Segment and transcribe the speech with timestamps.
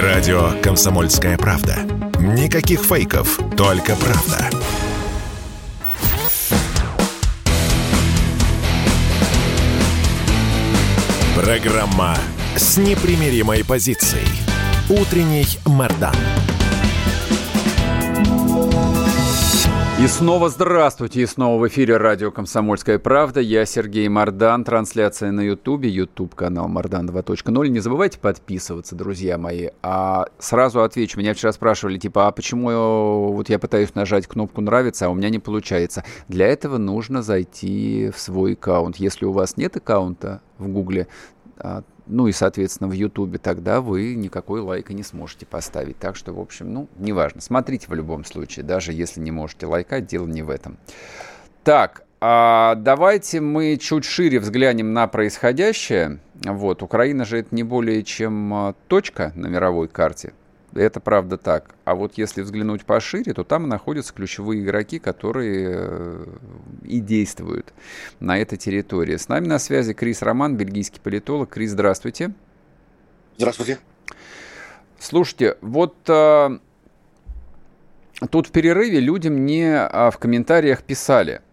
[0.00, 1.76] Радио «Комсомольская правда».
[2.18, 4.48] Никаких фейков, только правда.
[11.36, 12.16] Программа
[12.56, 14.26] с непримиримой позицией.
[14.88, 16.16] Утренний Мордан.
[20.02, 23.38] И снова здравствуйте, и снова в эфире радио «Комсомольская правда».
[23.38, 27.68] Я Сергей Мордан, трансляция на Ютубе, Ютуб-канал Мордан 2.0.
[27.68, 29.68] Не забывайте подписываться, друзья мои.
[29.80, 35.06] А сразу отвечу, меня вчера спрашивали, типа, а почему вот я пытаюсь нажать кнопку «Нравится»,
[35.06, 36.02] а у меня не получается?
[36.26, 38.96] Для этого нужно зайти в свой аккаунт.
[38.96, 41.06] Если у вас нет аккаунта в Гугле,
[41.58, 45.98] а, ну и, соответственно, в Ютубе, тогда вы никакой лайка не сможете поставить.
[45.98, 47.40] Так что, в общем, ну, неважно.
[47.40, 50.76] Смотрите в любом случае, даже если не можете лайкать, дело не в этом.
[51.64, 56.20] Так, а давайте мы чуть шире взглянем на происходящее.
[56.44, 60.32] Вот, Украина же это не более чем а, точка на мировой карте.
[60.74, 61.74] Это правда так.
[61.84, 66.26] А вот если взглянуть пошире, то там находятся ключевые игроки, которые э,
[66.84, 67.74] и действуют
[68.20, 69.16] на этой территории.
[69.16, 71.50] С нами на связи Крис Роман, бельгийский политолог.
[71.50, 72.32] Крис, здравствуйте.
[73.36, 73.78] Здравствуйте.
[74.98, 76.58] Слушайте, вот а,
[78.30, 81.42] тут в перерыве люди мне а, в комментариях писали–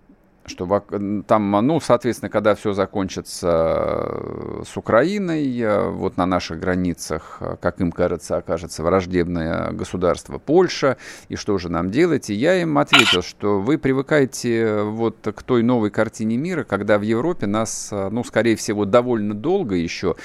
[0.50, 0.84] что
[1.28, 7.56] там, ну, соответственно, когда все закончится э, с Украиной, э, вот на наших границах, э,
[7.62, 10.98] как им кажется, окажется враждебное государство Польша,
[11.30, 12.30] и что же нам делать?
[12.30, 17.04] И я им ответил, что вы привыкаете вот к той новой картине мира, когда в
[17.04, 20.16] Европе нас, ну, скорее всего, довольно долго еще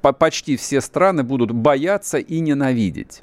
[0.00, 3.22] почти все страны будут бояться и ненавидеть.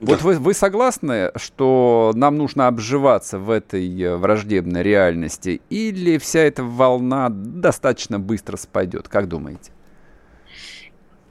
[0.00, 0.24] Вот да.
[0.24, 6.62] вы, вы согласны, что нам нужно обживаться в этой э, враждебной реальности, или вся эта
[6.64, 9.08] волна достаточно быстро спадет?
[9.08, 9.70] Как думаете?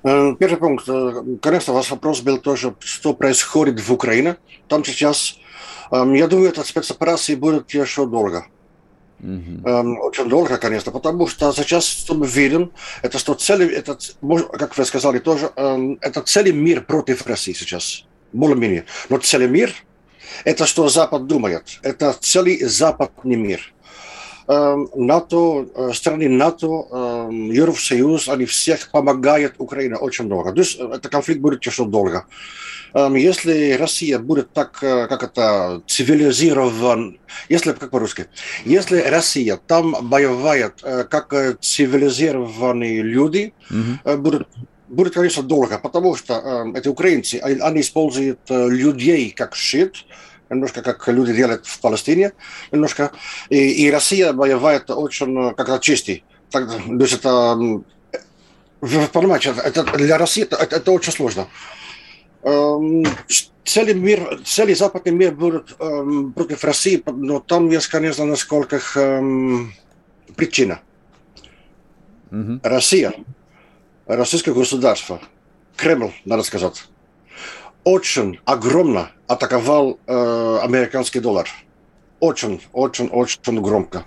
[0.04, 0.88] Э, первый пункт.
[0.88, 4.38] Э, конечно, ваш вопрос был тоже, что происходит в Украине.
[4.68, 5.38] Там сейчас,
[5.92, 8.46] эм, я думаю, эта спецоперация будет еще долго.
[9.20, 9.98] Mm-hmm.
[9.98, 13.98] Очень долго, конечно, потому что сейчас, что мы видим, это что целый, это,
[14.54, 18.86] как вы сказали тоже, эм, это целый мир против России сейчас более-менее.
[19.10, 19.74] Но целый мир–
[20.46, 21.80] это что Запад думает.
[21.82, 23.74] Это целый западный мир.
[24.50, 30.52] Эм, НАТО, э, страны НАТО, эм, Евросоюз, они всех помогают Украине очень много.
[30.52, 32.26] То есть э, этот конфликт будет еще долго.
[32.96, 38.26] Эм, если Россия будет так, э, как это, цивилизирован, если, как по-русски,
[38.66, 44.18] если Россия там боевает, как цивилизированные люди, mm-hmm.
[44.18, 44.48] будут
[44.90, 50.06] будет, конечно, долго, потому что э, эти украинцы, они, они используют э, людей как щит,
[50.50, 52.34] немножко как люди делают в Палестине,
[52.72, 53.12] немножко.
[53.50, 56.24] И, и Россия воевает очень как-то чистый.
[56.50, 57.56] Так, то есть это,
[58.82, 61.48] вы понимаете, это, для России это, это, это очень сложно.
[62.42, 63.06] Эм,
[63.64, 69.74] целый мир, целый западный мир будет эм, против России, но там есть, конечно, насколько эм,
[70.36, 70.80] причина.
[72.32, 72.60] Mm-hmm.
[72.64, 73.14] Россия
[74.16, 75.22] российское государство,
[75.76, 76.84] Кремль, надо сказать,
[77.84, 81.48] очень огромно атаковал э, американский доллар.
[82.20, 84.06] Очень, очень, очень громко.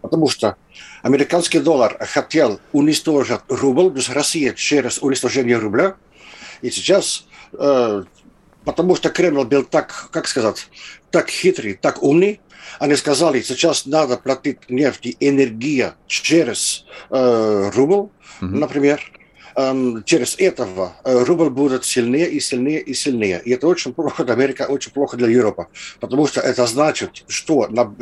[0.00, 0.56] Потому что
[1.02, 5.94] американский доллар хотел уничтожить рубль, то есть Россия через уничтожение рубля.
[6.62, 8.04] И сейчас, э,
[8.64, 10.68] потому что Кремль был так, как сказать,
[11.10, 12.40] так хитрый, так умный,
[12.78, 18.08] они сказали, сейчас надо платить нефть и энергия через э, рубль,
[18.40, 18.46] mm-hmm.
[18.46, 19.00] например,
[19.56, 23.40] эм, через этого э, рубль будет сильнее и сильнее и сильнее.
[23.44, 25.66] И это очень плохо для Америки, очень плохо для Европы.
[26.00, 27.94] Потому что это значит, что на,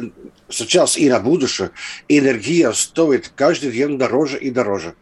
[0.48, 1.70] сейчас и на будущее
[2.08, 4.94] энергия стоит каждый день дороже и дороже.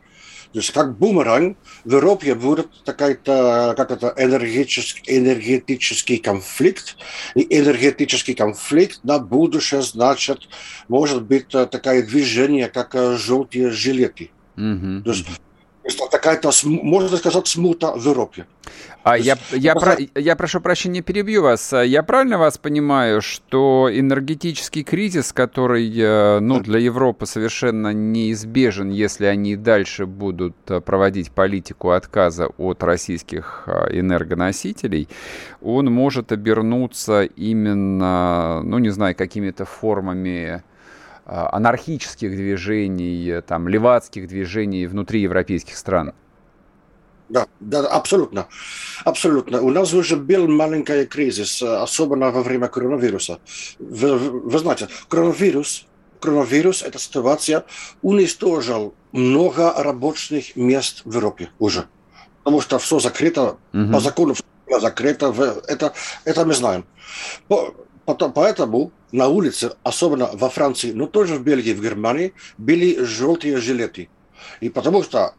[0.52, 6.96] То есть как бумеранг в Европе будет такая-то, как это, энергетический, энергетический конфликт.
[7.34, 10.48] И энергетический конфликт на будущее значит,
[10.88, 14.30] может быть, э, такое движение, как э, желтые жилеты.
[14.56, 15.02] Mm-hmm.
[15.02, 15.26] То есть
[16.10, 18.46] такая-то, можно сказать, смута в Европе.
[19.04, 21.72] А я, я, про, я прошу прощения, перебью вас.
[21.72, 29.26] Я правильно вас понимаю, что энергетический кризис, который э, ну, для Европы совершенно неизбежен, если
[29.26, 35.08] они дальше будут э, проводить политику отказа от российских э, энергоносителей,
[35.62, 40.62] он может обернуться именно, ну не знаю, какими-то формами
[41.28, 46.12] анархических движений, там, левацких движений внутри европейских стран.
[47.28, 48.48] Да, да, абсолютно.
[49.04, 49.60] Абсолютно.
[49.60, 53.38] У нас уже был маленький кризис, особенно во время коронавируса.
[53.78, 55.86] Вы, вы знаете, коронавирус,
[56.20, 57.64] коронавирус, эта ситуация
[58.00, 61.86] уничтожил много рабочих мест в Европе уже.
[62.48, 63.92] потому что все закрыто, угу.
[63.92, 65.34] по закону все закрыто,
[65.66, 65.92] это,
[66.24, 66.86] это мы знаем.
[67.46, 67.74] По,
[68.08, 73.58] потом, поэтому на улице, особенно во Франции, но тоже в Бельгии, в Германии, были желтые
[73.58, 74.08] жилеты.
[74.62, 75.34] И потому что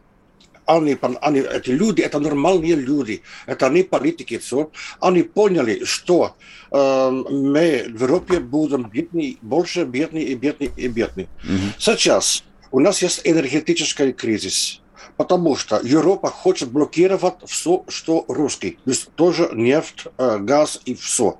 [0.66, 4.70] они, они, эти люди, это нормальные люди, это не политики, все.
[5.00, 6.36] Они поняли, что
[6.70, 11.22] э, мы в Европе будем бедны, больше бедны и бедны и бедны.
[11.22, 11.72] Mm-hmm.
[11.76, 14.80] Сейчас у нас есть энергетический кризис
[15.16, 18.78] потому что Европа хочет блокировать все, что русский.
[18.84, 21.38] То есть тоже нефть, э, газ и все.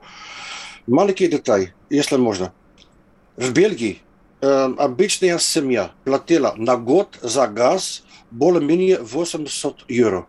[0.90, 2.52] Маленький деталь, если можно.
[3.37, 4.00] В Бельгии
[4.40, 8.02] э, обычная семья платила на год за газ
[8.32, 10.26] более-менее 800 евро.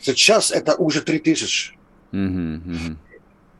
[0.00, 1.76] Сейчас это уже 3000.
[2.12, 2.96] Mm-hmm, mm-hmm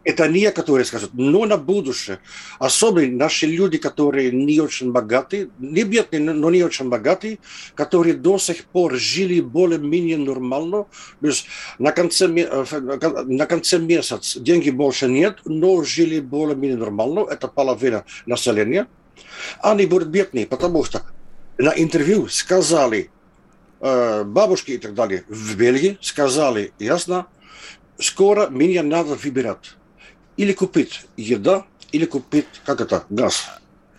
[0.02, 2.20] это некоторые скажут, но на будущее.
[2.58, 7.38] Особенно наши люди, которые не очень богатые, не бедные, но не очень богатые,
[7.74, 10.86] которые до сих пор жили более-менее нормально.
[11.20, 11.46] То есть
[11.78, 17.26] на конце, на конце месяца деньги больше нет, но жили более-менее нормально.
[17.30, 18.86] Это половина населения.
[19.60, 21.02] Они будут бедные, потому что
[21.58, 23.10] на интервью сказали,
[23.80, 27.26] э, бабушки и так далее в Бельгии сказали ясно,
[27.98, 29.74] скоро меня надо выбирать
[30.40, 33.46] или купить еда, или купить, как это, газ.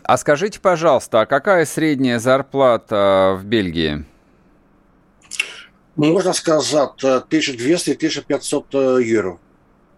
[0.01, 4.05] А скажите, пожалуйста, а какая средняя зарплата в Бельгии?
[5.95, 9.38] Можно сказать, 1200-1500 э, евро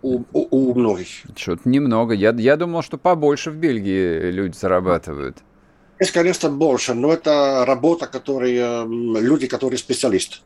[0.01, 1.07] у, у, у многих.
[1.33, 2.13] Что-то немного.
[2.13, 5.37] Я, я думал, что побольше в Бельгии люди зарабатывают.
[5.97, 10.39] Есть, конечно, больше, но это работа, которые, люди, которые специалисты.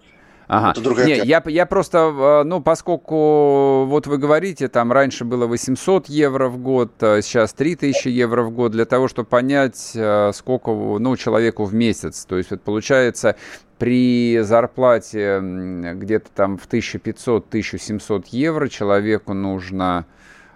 [0.47, 0.71] Ага.
[0.71, 5.45] Это другая Не, я, я просто, э, ну, поскольку вот вы говорите, там раньше было
[5.45, 10.31] 800 евро в год, а сейчас 3000 евро в год, для того, чтобы понять, э,
[10.33, 12.25] сколько, ну, человеку в месяц.
[12.25, 13.35] То есть, вот получается,
[13.77, 20.05] при зарплате где-то там в 1500-1700 евро человеку нужно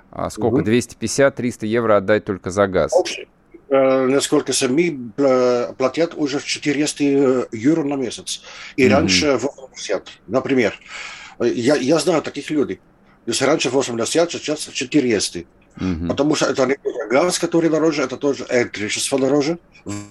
[0.09, 0.69] а, сколько, угу.
[0.69, 2.91] 250-300 евро отдать только за газ.
[2.93, 3.27] Общий
[3.71, 8.41] насколько сами э, платят уже 400 э, евро на месяц.
[8.75, 8.89] И mm-hmm.
[8.89, 10.77] раньше 80, например.
[11.39, 12.81] Я, я знаю таких людей.
[13.25, 15.39] То есть раньше 80, сейчас 400.
[15.39, 16.07] Mm-hmm.
[16.09, 16.77] Потому что это не
[17.09, 19.57] газ, который дороже, это тоже электричество дороже,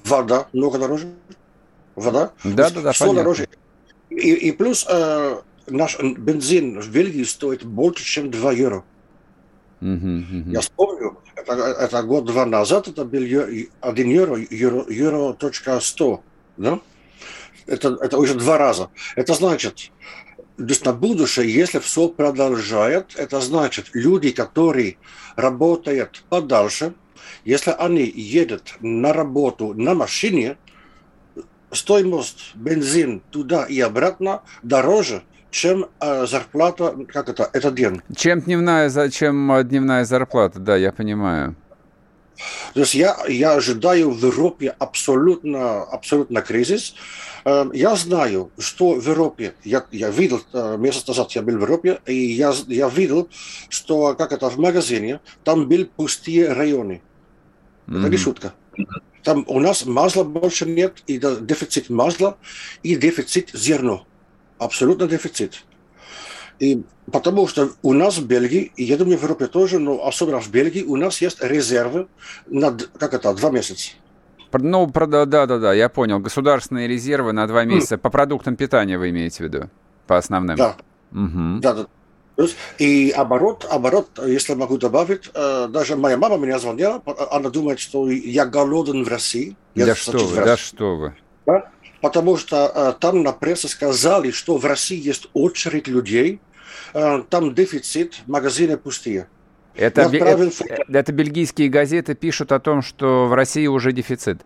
[0.05, 1.13] вода много дороже.
[1.97, 2.33] Вода.
[2.45, 3.47] Да, да, да, все дороже.
[4.09, 8.85] И, и плюс э, наш бензин в Бельгии стоит больше, чем 2 евро.
[9.83, 10.51] Mm-hmm.
[10.51, 16.23] Я вспомню, это, это год-два назад, это был 1 евро, евро, евро точка 100,
[16.57, 16.81] да?
[17.67, 18.91] Это, это уже два раза.
[19.17, 19.91] Это значит,
[20.57, 24.99] то на будущее, если все продолжает, это значит, люди, которые
[25.37, 26.95] работают подальше,
[27.45, 30.59] если они едут на работу на машине,
[31.73, 38.01] стоимость бензин туда и обратно дороже, чем э, зарплата, как это, это день.
[38.17, 41.57] Чем дневная, чем э, дневная зарплата, да, я понимаю.
[42.73, 46.95] То есть я, я ожидаю в Европе абсолютно, абсолютно кризис.
[47.45, 50.41] Э, я знаю, что в Европе, я, я видел,
[50.79, 53.29] месяц назад я был в Европе, и я, я видел,
[53.69, 57.03] что, как это, в магазине, там были пустые районы.
[57.87, 57.99] Mm-hmm.
[57.99, 58.55] Это не шутка.
[59.23, 62.39] Там у нас масла больше нет, и дефицит масла,
[62.83, 64.05] и дефицит зерна
[64.61, 65.65] абсолютно дефицит.
[66.61, 70.41] И потому что у нас в Бельгии, и я думаю, в Европе тоже, но особенно
[70.41, 72.07] в Бельгии, у нас есть резервы
[72.47, 73.93] на, как это, два месяца.
[74.53, 76.19] Ну, да, да, да, я понял.
[76.19, 77.95] Государственные резервы на два месяца.
[77.95, 77.99] Mm.
[77.99, 79.71] По продуктам питания вы имеете в виду?
[80.07, 80.57] По основным?
[80.57, 80.77] Да.
[81.13, 81.61] Угу.
[81.61, 81.87] Да, да.
[82.79, 88.11] И оборот, оборот, если могу добавить, э, даже моя мама меня звонила, она думает, что
[88.11, 89.57] я голоден в России.
[89.75, 91.15] Я да что вы, да что вы.
[91.47, 91.71] Да?
[92.01, 96.41] Потому что э, там на прессе сказали, что в России есть очередь людей,
[96.95, 99.29] э, там дефицит, магазины пустые.
[99.75, 100.49] Это, отправил...
[100.49, 104.43] это, это бельгийские газеты пишут о том, что в России уже дефицит.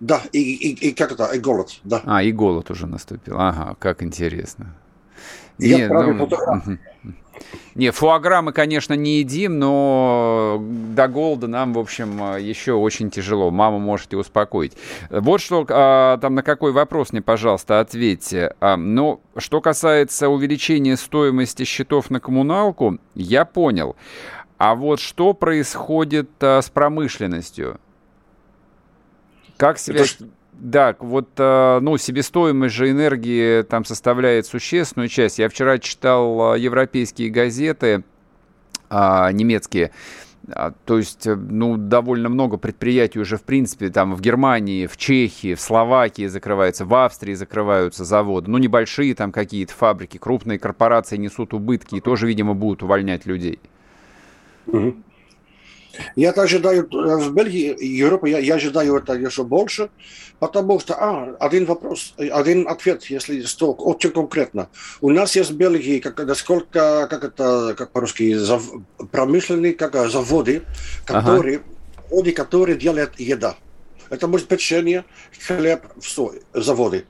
[0.00, 2.02] Да, и, и, и как это, и голод, да.
[2.04, 3.36] А, и голод уже наступил.
[3.38, 4.74] Ага, как интересно.
[5.58, 6.78] Я Нет, ну,
[7.74, 13.50] не, фуагра мы, конечно, не едим, но до голода нам, в общем, еще очень тяжело.
[13.50, 14.72] Мама можете успокоить.
[15.10, 18.54] Вот что, а, там на какой вопрос мне, пожалуйста, ответьте.
[18.60, 23.96] А, но что касается увеличения стоимости счетов на коммуналку, я понял.
[24.58, 27.78] А вот что происходит а, с промышленностью?
[29.58, 30.00] Как себя...
[30.00, 30.28] Это...
[30.58, 35.38] Да, вот, э, ну, себестоимость же энергии там составляет существенную часть.
[35.38, 38.04] Я вчера читал э, европейские газеты,
[38.88, 39.90] а, немецкие,
[40.48, 44.96] А, то есть, э, ну, довольно много предприятий уже, в принципе, там в Германии, в
[44.96, 48.50] Чехии, в Словакии закрываются, в Австрии закрываются заводы.
[48.50, 53.58] Ну, небольшие там какие-то фабрики, крупные корпорации несут убытки и тоже, видимо, будут увольнять людей.
[54.68, 54.96] Угу.
[56.14, 59.90] Я ожидаю в Бельгии и Европе, я, я ожидаю это еще больше,
[60.38, 64.68] потому что, а, один вопрос, один ответ, если что, очень конкретно.
[65.00, 68.62] У нас есть в Бельгии, как, насколько, как это, как по-русски, зав,
[69.10, 70.62] промышленные как, заводы,
[71.04, 71.62] которые,
[72.10, 72.32] ага.
[72.32, 73.56] которые делают еда.
[74.10, 75.04] Это может печенье,
[75.46, 77.06] хлеб, все, заводы.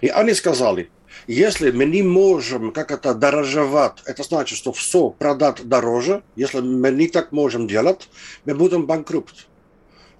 [0.00, 0.90] И они сказали,
[1.26, 6.22] если мы не можем как это дорожевать, это значит, что все продать дороже.
[6.36, 8.08] Если мы не так можем делать,
[8.44, 9.46] мы будем банкрот.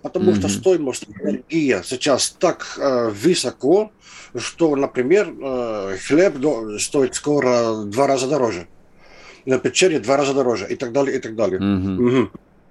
[0.03, 0.39] Потому mm-hmm.
[0.39, 3.91] что стоимость энергии сейчас так э, высоко,
[4.37, 6.37] что, например, э, хлеб
[6.79, 8.67] стоит скоро два раза дороже,
[9.63, 11.59] печенье два раза дороже и так далее, и так далее.
[11.59, 11.97] Mm-hmm.
[11.99, 12.27] Mm-hmm.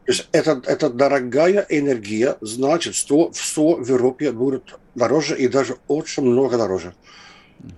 [0.05, 5.77] То есть это, это дорогая энергия, значит, что все в Европе будет дороже и даже
[5.87, 6.93] очень много дороже.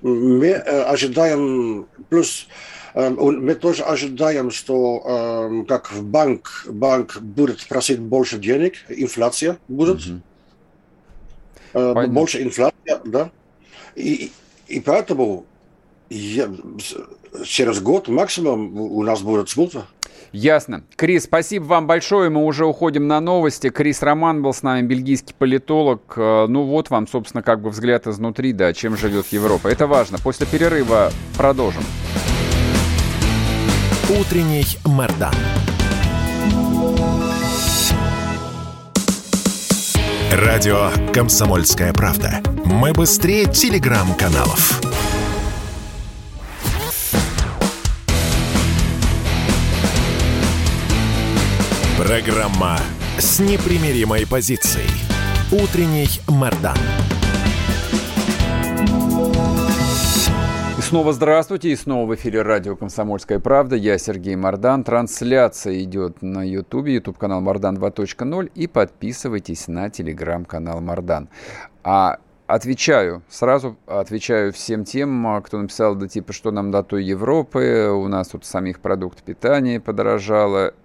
[0.01, 2.47] Мы э, ожидаем, плюс
[2.93, 9.57] э, мы тоже ожидаем, что э, как в банк, банк будет просить больше денег, инфляция
[9.67, 10.01] будет,
[11.73, 12.07] угу.
[12.07, 13.29] больше инфляция, да,
[13.95, 14.31] и,
[14.67, 15.45] и поэтому
[16.09, 16.49] я,
[17.43, 19.85] через год максимум у нас будет смута.
[20.35, 20.83] Ясно.
[20.97, 22.29] Крис, спасибо вам большое.
[22.29, 23.69] Мы уже уходим на новости.
[23.69, 26.13] Крис Роман был с нами, бельгийский политолог.
[26.17, 29.69] Э, ну вот вам, собственно, как бы взгляд изнутри, да, чем живет Европа.
[29.69, 30.17] Это важно.
[30.17, 31.83] После перерыва продолжим.
[34.09, 35.33] Утренний Мордан.
[40.33, 42.41] Радио «Комсомольская правда».
[42.65, 44.81] Мы быстрее телеграм-каналов.
[52.05, 52.77] Программа
[53.17, 54.91] с непримиримой позицией.
[55.51, 56.77] Утренний Мордан.
[60.77, 63.75] И снова здравствуйте, и снова в эфире радио «Комсомольская правда».
[63.75, 64.83] Я Сергей Мордан.
[64.83, 68.51] Трансляция идет на YouTube, YouTube-канал Мордан 2.0.
[68.53, 71.29] И подписывайтесь на телеграм-канал Мордан.
[71.83, 77.89] А Отвечаю, сразу отвечаю всем тем, кто написал, да типа, что нам до той Европы,
[77.91, 80.75] у нас тут самих продуктов питания подорожало.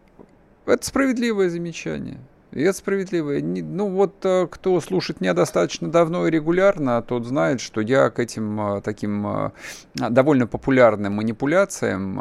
[0.67, 2.19] Это справедливое замечание.
[2.53, 3.43] И это справедливое.
[3.43, 8.19] Ну вот э, кто слушает меня достаточно давно и регулярно, тот знает, что я к
[8.19, 9.51] этим э, таким э,
[9.95, 12.19] довольно популярным манипуляциям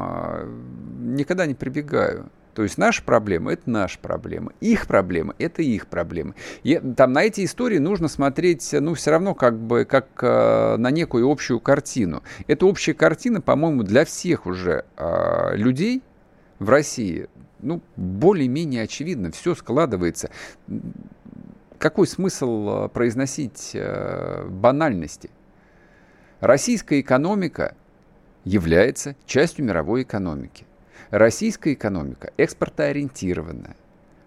[1.00, 2.30] никогда не прибегаю.
[2.60, 4.52] То есть наша проблема– это наша проблема.
[4.60, 6.36] Их проблема– это их проблемы.
[6.64, 10.92] И там на эти истории нужно смотреть, ну, все равно как бы как э, на
[10.92, 12.22] некую общую картину.
[12.48, 16.02] Эта общая картина, по-моему, для всех уже э, людей
[16.60, 17.30] в России
[17.60, 20.30] ну, более-менее очевидно, все складывается.
[21.78, 25.30] Какой смысл э, произносить э, банальности?
[26.40, 27.76] Российская экономика
[28.44, 30.66] является частью мировой экономики.
[31.10, 33.76] Российская экономика экспортоориентированная.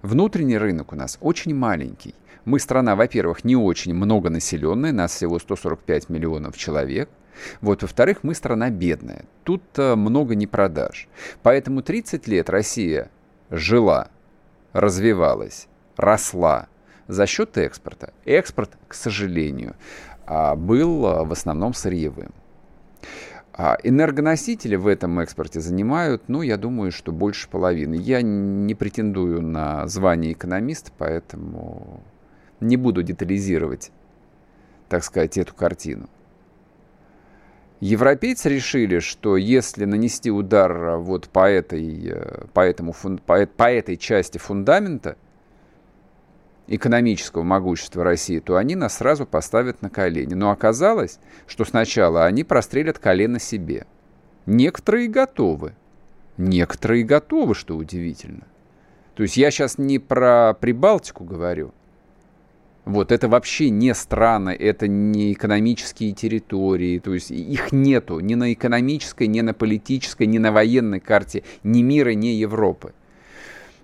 [0.03, 2.15] Внутренний рынок у нас очень маленький.
[2.45, 7.09] Мы страна, во-первых, не очень многонаселенная, нас всего 145 миллионов человек.
[7.61, 9.25] Вот, во-вторых, мы страна бедная.
[9.45, 11.09] Тут э, много не продаж.
[11.43, 13.11] Поэтому 30 лет Россия
[13.53, 14.09] жила,
[14.73, 16.69] развивалась, росла
[17.07, 18.13] за счет экспорта.
[18.25, 19.77] Экспорт, к сожалению,
[20.27, 22.33] а, был а, в основном сырьевым.
[23.53, 27.95] А энергоносители в этом экспорте занимают, ну, я думаю, что больше половины.
[27.95, 32.03] Я не претендую на звание экономиста, поэтому
[32.61, 33.91] не буду детализировать,
[34.89, 36.09] так сказать, эту картину.
[37.83, 42.95] Европейцы решили, что если нанести удар э, вот по этой, э, по этому,
[43.27, 45.17] по, по этой части фундамента
[46.69, 50.35] экономического могущества России, то они нас сразу поставят на колени.
[50.35, 53.89] Но оказалось, что сначала они прострелят колено себе.
[54.47, 55.75] Некоторые готовы.
[56.37, 58.47] Некоторые готовы, что удивительно.
[59.17, 61.75] То есть я сейчас не про Прибалтику говорю,
[62.85, 68.53] вот это вообще не страны, это не экономические территории, то есть их нету ни на
[68.53, 72.93] экономической, ни на политической, ни на военной карте ни мира, ни Европы.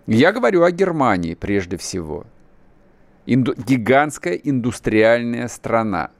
[0.06, 2.26] Я говорю о Германии прежде всего.
[3.26, 6.10] Инду- гигантская индустриальная страна.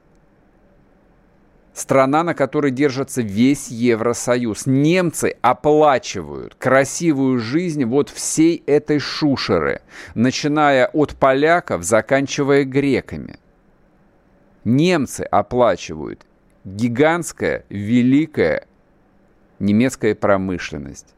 [1.79, 4.65] Страна, на которой держится весь Евросоюз.
[4.65, 9.79] Немцы оплачивают красивую жизнь вот всей этой шушеры,
[10.13, 13.39] начиная от поляков, заканчивая греками.
[14.65, 16.25] Немцы оплачивают
[16.65, 18.67] гигантская, великая
[19.59, 21.15] немецкая промышленность.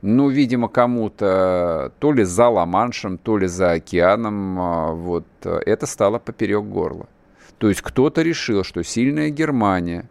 [0.00, 6.20] ну, видимо, кому-то то ли за Ла-Маншем, то ли за океаном, а, вот это стало
[6.20, 7.08] поперек горла.
[7.62, 10.10] То есть кто-то решил, что сильная Германия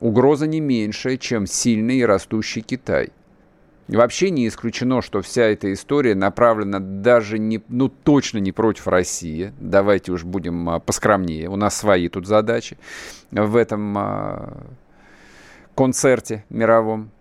[0.00, 3.10] угроза не меньшая, чем сильный и растущий Китай.
[3.86, 9.52] Вообще не исключено, что вся эта история направлена даже не, ну точно не против России.
[9.60, 11.48] Давайте уж будем а, поскромнее.
[11.48, 12.76] У нас свои тут задачи
[13.30, 14.66] в этом а,
[15.76, 17.12] концерте мировом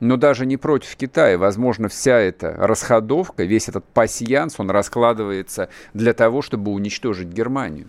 [0.00, 1.38] но даже не против Китая.
[1.38, 7.88] Возможно, вся эта расходовка, весь этот пассианс, он раскладывается для того, чтобы уничтожить Германию.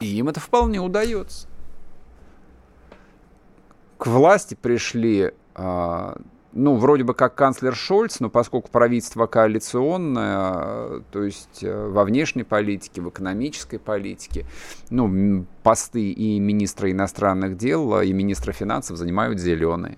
[0.00, 1.48] И им это вполне удается.
[3.98, 6.20] К власти пришли, а,
[6.52, 12.42] ну, вроде бы как канцлер Шольц, но поскольку правительство коалиционное, то есть э, во внешней
[12.42, 14.46] политике, в экономической политике,
[14.90, 19.96] ну, посты и министра иностранных дел, и министра финансов занимают зеленые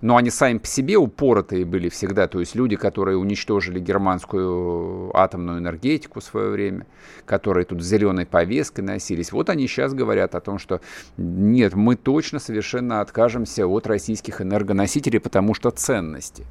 [0.00, 5.58] но они сами по себе упоротые были всегда, то есть люди, которые уничтожили германскую атомную
[5.58, 6.86] энергетику в свое время,
[7.24, 10.80] которые тут с зеленой повесткой носились, вот они сейчас говорят о том, что
[11.16, 16.46] нет, мы точно совершенно откажемся от российских энергоносителей, потому что ценности.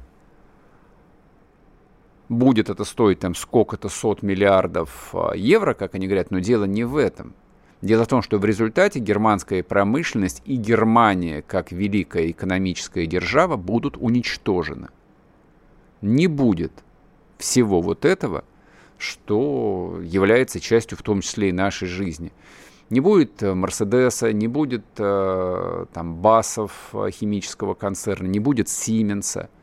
[2.28, 6.84] Будет это стоить там сколько-то сот миллиардов а, евро, как они говорят, но дело не
[6.84, 7.34] в этом–
[7.80, 13.96] Дело в том, что в результате германская промышленность и Германия, как великая экономическая держава, будут
[13.96, 14.88] уничтожены.
[16.00, 16.72] Не будет
[17.38, 18.44] всего вот этого,
[18.98, 22.32] что является частью в том числе и нашей жизни.
[22.90, 29.50] Не будет э, Мерседеса, не будет э, там Басов э, химического концерна, не будет Сименса–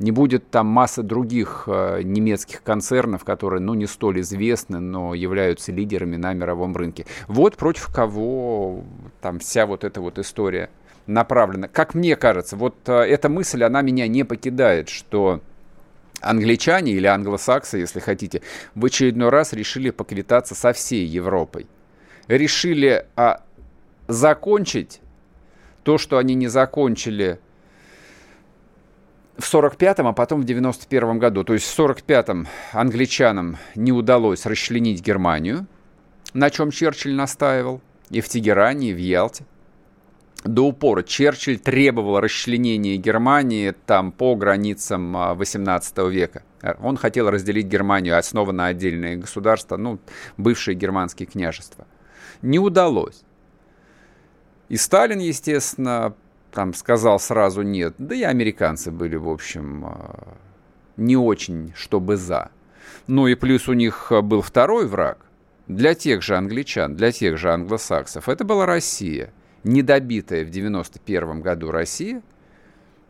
[0.00, 5.72] не будет там масса других э, немецких концернов, которые, ну, не столь известны, но являются
[5.72, 7.06] лидерами на мировом рынке.
[7.28, 8.82] Вот против кого
[9.20, 10.70] там вся вот эта вот история
[11.06, 11.68] направлена.
[11.68, 15.42] Как мне кажется, вот э, эта мысль, она меня не покидает, что
[16.22, 18.40] англичане или англосаксы, если хотите,
[18.74, 21.66] в очередной раз решили поквитаться со всей Европой.
[22.26, 23.42] Решили а,
[24.08, 25.00] закончить
[25.82, 27.38] то, что они не закончили
[29.40, 31.44] в 45-м, а потом в 91-м году.
[31.44, 35.66] То есть в 45-м англичанам не удалось расчленить Германию,
[36.34, 39.44] на чем Черчилль настаивал, и в Тегеране, и в Ялте.
[40.44, 46.42] До упора Черчилль требовал расчленения Германии там по границам 18 а, века.
[46.80, 49.98] Он хотел разделить Германию, основа на отдельные государства, ну,
[50.38, 51.86] бывшие германские княжества.
[52.40, 53.22] Не удалось.
[54.70, 56.14] И Сталин, естественно,
[56.52, 57.94] там сказал сразу нет.
[57.98, 60.36] Да и американцы были, в общем, а,
[60.96, 62.50] не очень, чтобы за.
[63.06, 65.18] Ну и плюс у них был второй враг
[65.68, 68.28] для тех же англичан, для тех же англосаксов.
[68.28, 69.32] Это была Россия.
[69.62, 72.22] Недобитая в 91 году Россия.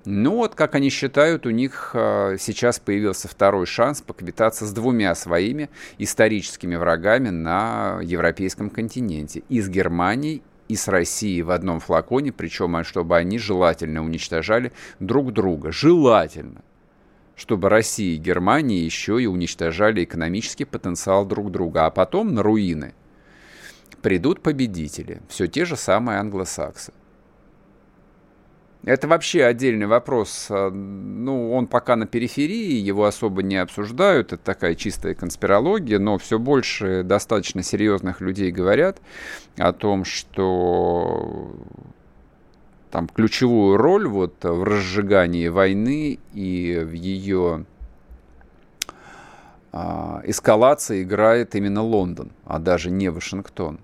[0.04, 5.14] Ну вот, как они считают, у них а, сейчас появился второй шанс поквитаться с двумя
[5.14, 9.42] своими историческими врагами на европейском континенте.
[9.48, 14.72] И с Германией, и с Россией в одном флаконе, причем а, чтобы они желательно уничтожали
[15.00, 15.72] друг друга.
[15.72, 16.62] Желательно
[17.36, 22.92] чтобы Россия и Германия еще и уничтожали экономический потенциал друг друга, а потом на руины
[24.02, 26.92] придут победители, все те же самые англосаксы.
[28.84, 30.46] Это вообще отдельный вопрос.
[30.48, 34.32] А, ну, он пока на периферии, его особо не обсуждают.
[34.32, 38.98] Это такая чистая конспирология, но все больше достаточно серьезных людей говорят
[39.58, 41.54] о том, что
[42.90, 47.66] там ключевую роль вот в разжигании войны и в ее
[49.72, 53.78] а, эскалации играет именно Лондон, а даже не Вашингтон.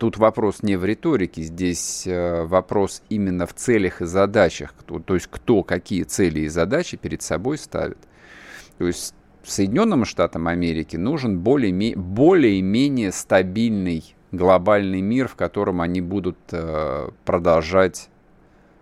[0.00, 4.72] Тут вопрос не в риторике, здесь э, вопрос именно в целях и задачах.
[5.04, 7.98] То есть кто какие цели и задачи перед собой ставит.
[8.78, 16.38] То есть Соединенным Штатам Америки нужен более-менее более стабильный глобальный мир, в котором они будут
[16.50, 18.08] э, продолжать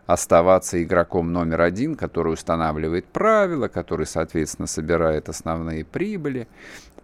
[0.07, 6.47] оставаться игроком номер один, который устанавливает правила, который, соответственно, собирает основные прибыли,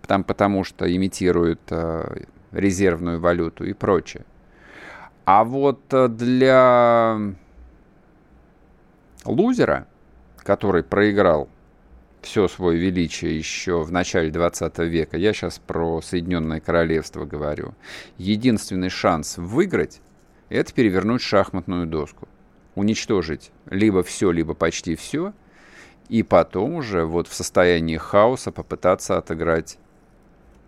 [0.07, 4.25] там, потому что имитирует э, резервную валюту и прочее.
[5.25, 7.19] А вот э, для
[9.25, 9.87] лузера,
[10.39, 11.49] который проиграл
[12.23, 17.75] все свое величие еще в начале 20 века, я сейчас про Соединенное Королевство говорю,
[18.17, 20.01] единственный шанс выиграть–
[20.49, 22.29] это перевернуть шахматную доску,
[22.75, 25.33] уничтожить либо все, либо почти все,
[26.09, 29.79] и потом уже вот в состоянии хаоса попытаться отыграть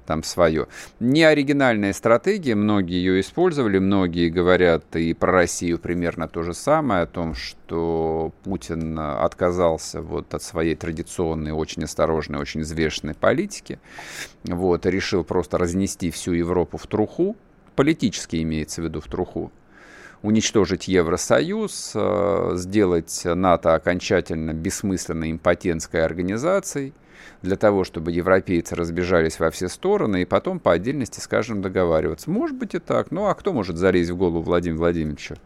[0.07, 0.69] там свое.
[1.01, 7.03] Не оригинальная стратегия, многие ее использовали, многие говорят и про Россию примерно то же самое,
[7.03, 13.79] о том, что Путин отказался вот от своей традиционной, очень осторожной, очень взвешенной политики,
[14.45, 17.37] вот, решил просто разнести всю Европу в труху,
[17.75, 19.53] политически имеется в виду в труху,
[20.23, 26.95] уничтожить Евросоюз, э, сделать НАТО окончательно бессмысленной импотентской организацией,
[27.43, 32.31] для того, чтобы европейцы разбежались во все стороны и потом по отдельности, скажем, договариваться.
[32.31, 33.11] Может быть и так.
[33.11, 35.37] Ну а кто может залезть в голову Владимира Владимировича?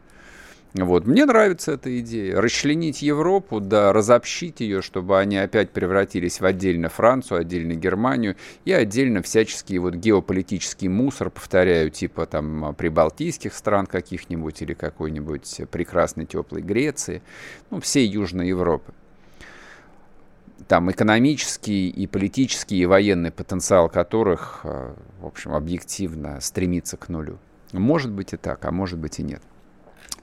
[0.74, 1.04] Вот.
[1.04, 2.40] Мне нравится эта идея.
[2.40, 8.72] Расчленить Европу, да, разобщить ее, чтобы они опять превратились в отдельно Францию, отдельно Германию и
[8.72, 16.62] отдельно всяческий вот геополитический мусор, повторяю, типа там прибалтийских стран каких-нибудь или какой-нибудь прекрасной теплой
[16.62, 17.22] Греции,
[17.70, 18.92] ну, всей Южной Европы
[20.70, 27.38] там экономический и политический и военный потенциал которых, э, в общем, объективно стремится к нулю.
[27.72, 29.42] Может быть и так, а может быть и нет.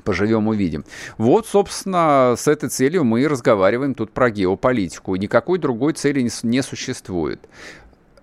[0.06, 0.86] Поживем, увидим.
[1.18, 5.18] Вот, собственно, с этой целью мы и разговариваем тут про геополитику.
[5.18, 7.42] Никакой другой цели не, существует.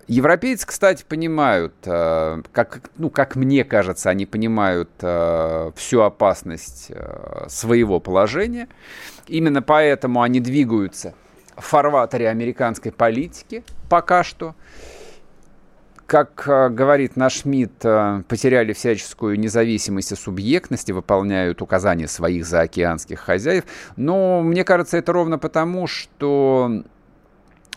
[0.07, 6.91] Европейцы, кстати, понимают, э, как, ну, как мне кажется, они понимают э, всю опасность
[7.49, 8.67] своего положения.
[9.27, 11.13] Именно поэтому они двигаются
[11.57, 14.55] фарватере американской политики пока что
[16.05, 22.45] как э, говорит наш МИД, э, потеряли всяческую независимость и субъектность и выполняют указания своих
[22.45, 23.63] заокеанских хозяев.
[23.95, 26.83] Но мне кажется, это ровно потому, что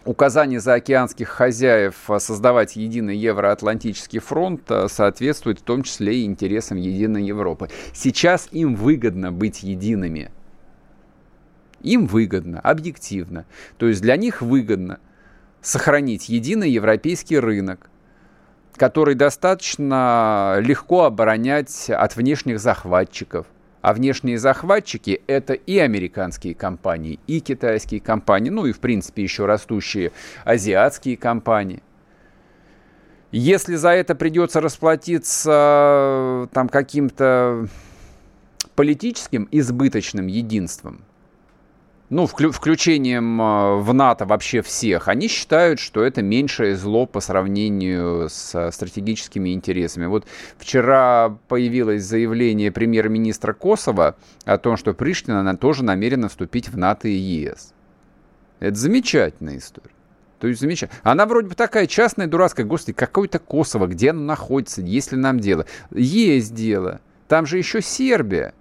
[0.05, 7.25] указание заокеанских хозяев создавать единый Евроатлантический фронт э, соответствует в том числе и интересам единой
[7.25, 7.71] Европы.
[7.95, 10.31] Сейчас им выгодно быть едиными.
[11.83, 13.47] Им выгодно, объективно.
[13.77, 14.99] То есть для них выгодно
[15.61, 17.91] сохранить единый европейский рынок,
[18.77, 23.47] который достаточно легко оборонять от внешних захватчиков.
[23.81, 29.47] А внешние захватчики– это и американские компании, и китайские компании, ну и, в принципе, еще
[29.47, 30.11] растущие
[30.45, 31.83] азиатские компании.
[33.31, 37.69] Если за это придется расплатиться там каким-то
[38.75, 41.05] политическим избыточным единством,
[42.11, 47.21] ну, вклю включением а, в НАТО вообще всех, они считают, что это меньшее зло по
[47.21, 50.07] сравнению с стратегическими интересами.
[50.07, 50.27] Вот
[50.59, 57.09] вчера появилось заявление премьер-министра Косово о том, что Приштина она тоже намерена вступить в НАТО
[57.09, 57.75] и ЕС.
[58.61, 59.91] Это замечательная история.
[60.41, 61.01] То есть замечательно.
[61.03, 62.65] Она вроде бы такая частная, дурацкая.
[62.65, 65.67] Господи, какое-то Косово, где оно находится, есть ли нам дело?
[65.91, 67.01] Есть дело.
[67.27, 68.55] Там же еще Сербия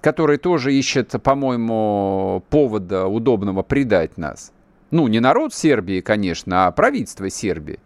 [0.00, 4.52] который тоже ищет, по-моему, повода удобного предать нас.
[4.90, 7.78] Ну, не народ Сербии, конечно, а правительство Сербии.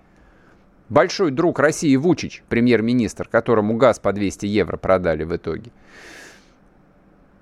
[0.89, 5.73] Большой друг России Вучич, премьер-министр, которому газ по 200 евро продали в итоге.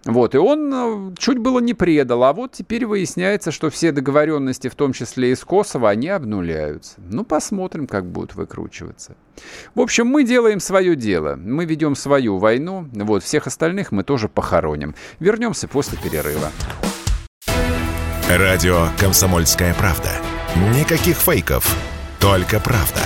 [0.05, 4.69] Вот, и он э, чуть было не предал, а вот теперь выясняется, что все договоренности,
[4.69, 6.95] в том числе и с Косово, они обнуляются.
[6.97, 9.15] Ну, посмотрим, как будут выкручиваться.
[9.75, 14.29] В общем, мы делаем свое дело, мы ведем свою войну, вот, всех остальных мы тоже
[14.29, 14.95] похороним.
[15.19, 16.51] Вернемся после перерыва.
[18.29, 20.11] Радио «Комсомольская правда».
[20.75, 21.77] Никаких фейков,
[22.21, 23.03] только правда.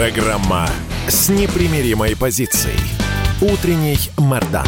[0.00, 0.66] Программа
[1.08, 2.80] с непримиримой позицией.
[3.42, 4.64] Утренний Мордан.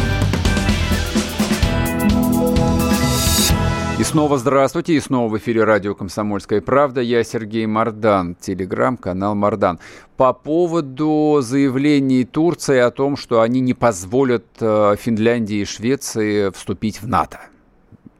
[3.97, 7.01] И снова здравствуйте, и снова в эфире радио «Комсомольская правда».
[7.01, 9.79] Я Сергей Мордан, телеграм-канал Мордан.
[10.17, 17.01] По поводу заявлений Турции о том, что они не позволят э, Финляндии и Швеции вступить
[17.01, 17.39] в НАТО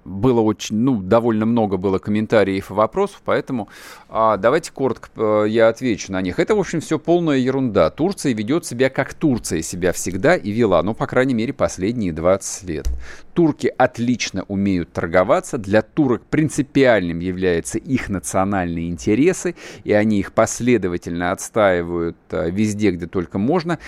[0.06, 3.70] было очень, ну, довольно много было комментариев и вопросов, поэтому
[4.10, 6.40] а, давайте коротко а, я отвечу на них.
[6.40, 7.90] Это, в общем, все полная ерунда.
[7.90, 12.64] Турция ведет себя, как Турция себя всегда и вела, ну, по крайней мере, последние 20
[12.70, 12.90] лет.
[13.34, 21.32] Турки отлично умеют торговаться, для турок принципиальным являются их национальные интересы, и они их последовательно
[21.32, 23.80] отстаивают а, везде, где только можно.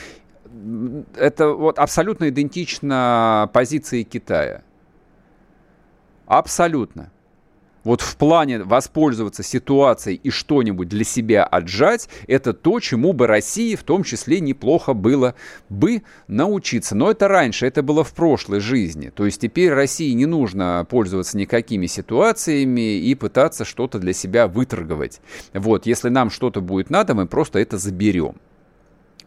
[1.18, 4.62] Это вот абсолютно идентично позиции Китая.
[6.26, 7.12] Абсолютно.
[7.86, 13.76] Вот в плане воспользоваться ситуацией и что-нибудь для себя отжать, это то, чему бы России
[13.76, 15.36] в том числе неплохо было
[15.70, 16.96] бы научиться.
[16.96, 19.12] Но это раньше, это было в прошлой жизни.
[19.16, 25.22] То есть теперь России не нужно пользоваться никакими ситуациями и пытаться что-то для себя выторговать.
[25.54, 28.38] Вот, если нам что-то будет надо, мы просто это заберем.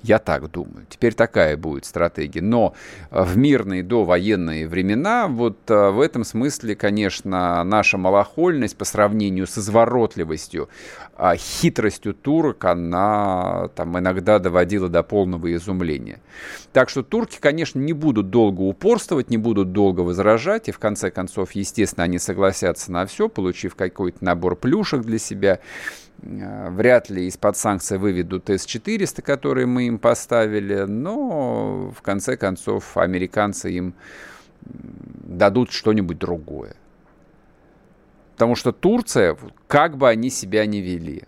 [0.02, 0.87] Я так думаю.
[0.88, 2.40] Теперь такая будет стратегия.
[2.40, 2.74] Но
[3.11, 9.58] в мирные довоенные времена, вот э, в этом смысле, конечно, наша малохольность по сравнению с
[9.58, 10.68] изворотливостью,
[11.16, 16.20] а хитростью турок, она там иногда доводила до полного изумления.
[16.72, 21.11] Так что турки, конечно, не будут долго упорствовать, не будут долго возражать, и в конце
[21.11, 25.58] концов, естественно, они согласятся на все, получив какой-то набор плюшек для себя.
[26.22, 32.96] Э, вряд ли из-под санкций выведут С-400, которые мы им поставили, но в конце концов
[32.96, 33.94] американцы им
[34.61, 36.74] дадут что-нибудь другое.
[38.33, 41.24] Потому что Турция, как бы они себя ни вели,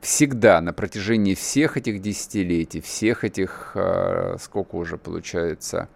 [0.00, 5.88] всегда на протяжении всех этих десятилетий, всех этих, э, сколько уже получается,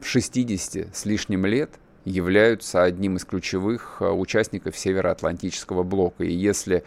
[0.00, 1.70] 60 э, с лишним лет,
[2.04, 6.24] являются одним из ключевых э, участников Североатлантического блока.
[6.24, 6.84] И если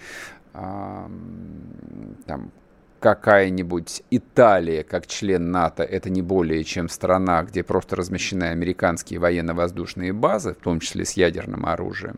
[0.53, 2.51] там,
[2.99, 10.13] какая-нибудь Италия, как член НАТО, это не более чем страна, где просто размещены американские военно-воздушные
[10.13, 12.17] базы, в том числе с ядерным оружием,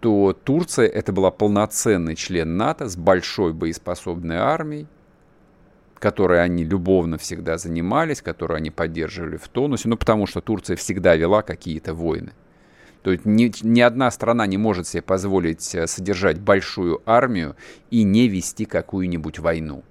[0.00, 4.86] то Турция это была полноценный член НАТО с большой боеспособной армией,
[5.98, 11.16] которой они любовно всегда занимались, которую они поддерживали в тонусе, ну, потому что Турция всегда
[11.16, 12.32] вела какие-то войны.
[13.02, 17.56] То есть ни, ни одна страна не может себе позволить э, содержать большую армию
[17.90, 19.84] и не вести какую-нибудь войну.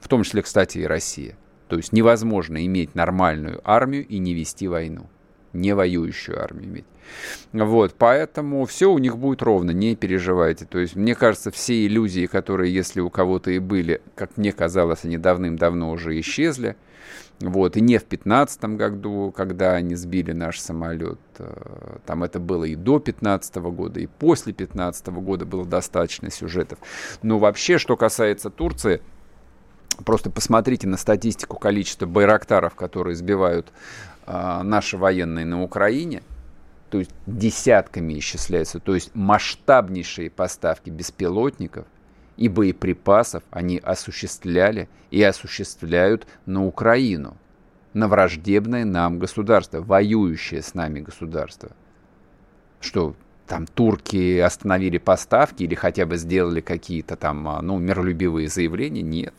[0.00, 1.36] В том числе, кстати, и Россия.
[1.68, 5.08] То есть невозможно иметь нормальную армию и не вести войну.
[5.52, 6.84] Не воюющую армию иметь.
[7.52, 10.64] Вот, поэтому все у них будет ровно, не переживайте.
[10.64, 15.04] То есть, мне кажется, все иллюзии, которые, если у кого-то и были, как мне казалось,
[15.04, 16.76] они давным-давно уже исчезли.
[17.40, 21.18] Вот, и не в 15 году, когда они сбили наш самолет.
[21.38, 26.78] Э, там это было и до 15 года, и после 15 года было достаточно сюжетов.
[27.22, 29.02] Но вообще, что касается Турции,
[30.04, 33.72] просто посмотрите на статистику количества байрактаров, которые сбивают
[34.26, 36.22] наши военные на Украине–
[36.92, 41.86] то есть десятками исчисляются, то есть масштабнейшие поставки беспилотников
[42.36, 47.38] и боеприпасов они осуществляли и осуществляют на Украину,
[47.94, 51.70] на враждебное нам государство, воюющее с нами государство.
[52.78, 59.00] Что там турки остановили поставки или хотя бы сделали какие-то там а, ну, миролюбивые заявления?
[59.00, 59.32] Нет.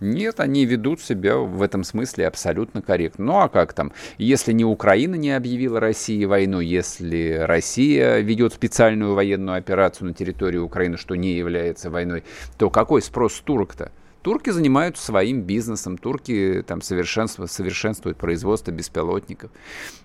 [0.00, 3.24] Нет, они ведут себя в этом смысле абсолютно корректно.
[3.24, 3.92] Ну а как там?
[4.18, 10.58] Если не Украина не объявила России войну, если Россия ведет специальную военную операцию на территории
[10.58, 12.24] Украины, что не является войной,
[12.58, 13.90] то какой спрос с турок-то?
[14.20, 19.52] Турки занимаются своим бизнесом, турки там совершенствуют, совершенствуют производство беспилотников.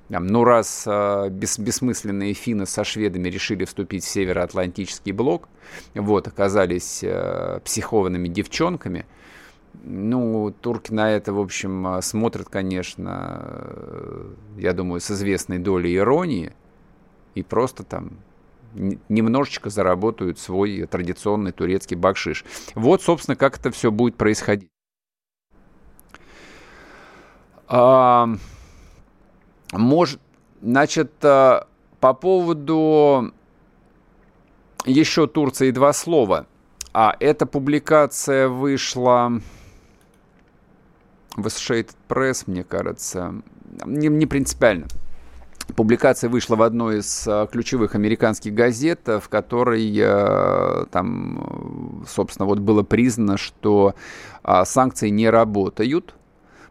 [0.09, 5.49] Там, ну, раз э, бес, бессмысленные финны со шведами решили вступить в Североатлантический блок,
[5.95, 9.05] вот, оказались э, психованными девчонками–
[9.83, 15.95] ну, турки на это, в общем, а, смотрят, конечно, э, я думаю, с известной долей
[15.95, 16.53] иронии
[17.35, 18.11] и просто там
[19.09, 22.45] немножечко заработают свой традиционный турецкий бакшиш.
[22.75, 24.69] Вот, собственно, как это все будет происходить.
[27.67, 28.29] А,
[29.73, 30.19] может,
[30.61, 31.67] значит, а,
[31.99, 33.33] по поводу
[34.85, 36.47] еще Турции два слова.
[36.93, 39.31] А эта публикация вышла
[41.35, 43.35] в Associated Press, мне кажется,
[43.85, 44.87] не, не принципиально.
[45.75, 52.59] Публикация вышла в одной из а, ключевых американских газет, в которой а, там, собственно, вот
[52.59, 53.95] было признано, что
[54.65, 56.15] санкции не работают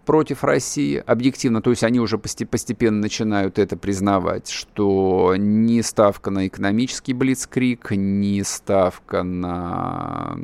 [0.07, 6.47] против России, объективно, то есть они уже постепенно начинают это признавать, что ни ставка на
[6.47, 10.37] экономический блицкрик, ни ставка на,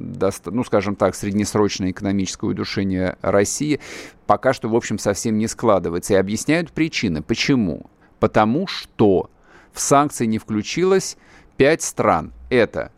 [0.44, 3.80] ну, скажем так, среднесрочное экономическое удушение России
[4.26, 6.14] пока что, в общем, совсем не складывается.
[6.14, 7.22] И объясняют причины.
[7.22, 7.86] Почему?
[8.20, 9.30] Потому что
[9.72, 11.16] в санкции не включилось
[11.56, 12.32] пять стран.
[12.50, 12.92] Это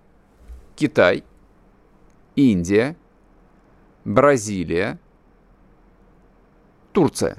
[0.76, 1.24] Китай,
[2.36, 2.96] Индия,
[4.04, 4.98] Бразилия,
[6.92, 7.38] Турция.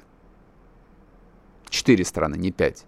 [1.68, 2.84] Четыре страны, не пять.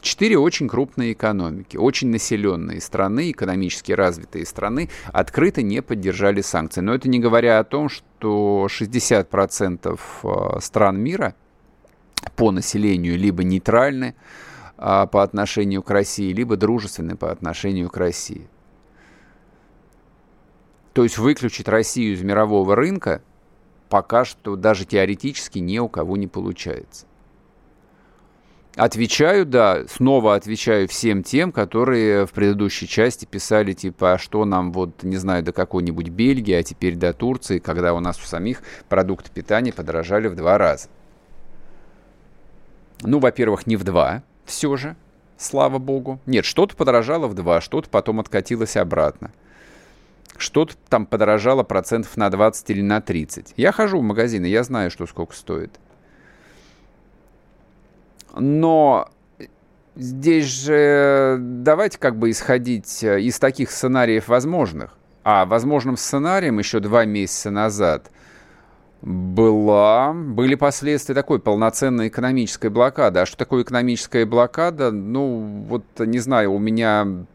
[0.00, 6.80] Четыре очень крупные экономики, очень населенные страны, экономически развитые страны открыто не поддержали санкции.
[6.80, 11.34] Но это не говоря о том, что 60% а, стран мира
[12.36, 14.14] по населению либо нейтральны
[14.76, 18.48] а, по отношению к России, либо дружественны по отношению к России.
[20.92, 23.22] То есть выключить Россию из мирового рынка–
[23.88, 27.06] пока что даже теоретически ни у кого не получается.
[28.76, 34.70] Отвечаю, да, снова отвечаю всем тем, которые в предыдущей части писали, типа, а что нам,
[34.70, 38.60] вот, не знаю, до какой-нибудь Бельгии, а теперь до Турции, когда у нас у самих
[38.90, 40.88] продукты питания подорожали в два раза.
[43.00, 44.94] Ну, во-первых, не в два, все же,
[45.38, 46.20] слава богу.
[46.26, 49.32] Нет, что-то подорожало в два, что-то потом откатилось обратно.
[50.40, 53.54] Что-то там подорожало процентов на 20 или на 30.
[53.56, 55.78] Я хожу в магазины, я знаю, что сколько стоит.
[58.34, 59.08] Но
[59.94, 64.96] здесь же давайте как бы исходить э, из таких сценариев возможных.
[65.24, 68.10] А возможным сценарием еще два месяца назад
[69.02, 73.20] была, были последствия такой полноценной экономической блокады.
[73.20, 74.90] А что такое экономическая блокада?
[74.90, 77.26] Ну, вот не знаю, у меня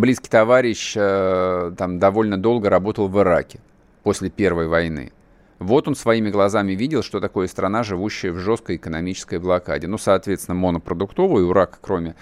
[0.00, 3.60] близкий товарищ э, там довольно долго работал в Ираке
[4.02, 5.12] после Первой войны.
[5.58, 9.86] Вот он своими глазами видел, что такое страна, живущая в жесткой экономической блокаде.
[9.86, 12.16] Ну, соответственно, монопродуктовую, у Ирака кроме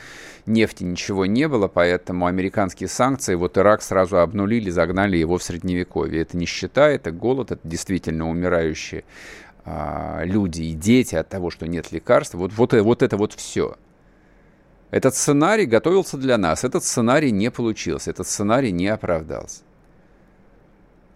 [0.46, 6.22] нефти ничего не было, поэтому американские санкции, вот Ирак сразу обнулили, загнали его в Средневековье.
[6.22, 9.04] Это нищета, это голод, это действительно умирающие
[9.64, 12.34] а, люди и дети от того, что нет лекарств.
[12.34, 13.76] Вот, вот, вот это вот все.
[14.92, 19.62] Этот сценарий готовился для нас, этот сценарий не получился, этот сценарий не оправдался.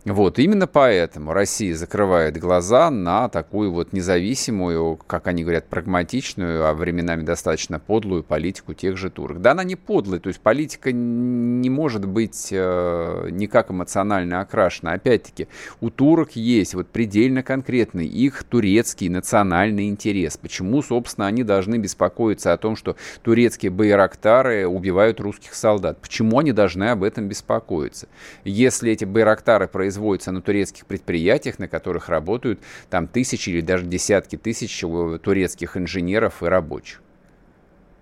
[0.06, 6.74] Вот, именно поэтому Россия закрывает глаза на такую вот независимую, как они говорят, прагматичную, а
[6.74, 9.40] временами достаточно подлую политику тех же турок.
[9.42, 14.92] Да, она не подлая, то есть политика не может быть э, никак эмоционально окрашена.
[14.92, 15.48] Опять-таки,
[15.80, 20.36] у турок есть вот предельно конкретный их турецкий национальный интерес.
[20.36, 26.00] Почему, собственно, они должны беспокоиться о том, что турецкие байрактары убивают русских солдат?
[26.00, 28.06] Почему они должны об этом беспокоиться?
[28.44, 33.86] Если эти байрактары производят производится на турецких предприятиях, на которых работают там тысячи или даже
[33.86, 34.78] десятки тысяч
[35.22, 37.00] турецких инженеров и рабочих.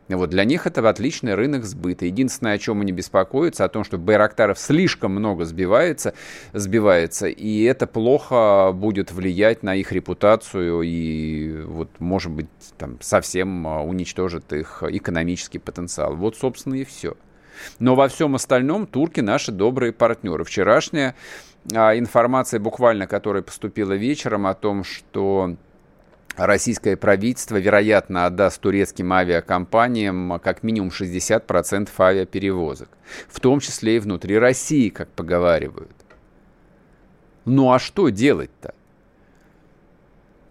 [0.09, 2.04] Вот для них это отличный рынок сбыта.
[2.04, 6.14] Единственное, о чем они беспокоятся, о том, что байрактаров слишком много сбивается,
[6.52, 13.66] сбивается, и это плохо будет влиять на их репутацию и, вот, может быть, там, совсем
[13.66, 16.16] а, уничтожит их экономический потенциал.
[16.16, 17.14] Вот, собственно, и все.
[17.78, 20.44] Но во всем остальном турки наши добрые партнеры.
[20.44, 21.14] Вчерашняя
[21.70, 25.57] информация, буквально которая поступила вечером, о том, что
[26.37, 32.88] российское правительство, вероятно, отдаст турецким авиакомпаниям как минимум 60% авиаперевозок,
[33.29, 35.92] в том числе и внутри России, как поговаривают.
[37.44, 38.74] Ну а что делать-то?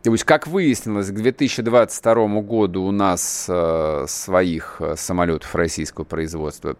[0.03, 6.75] То есть, как выяснилось, к 2022 году у нас э, своих э, самолетов российского производства,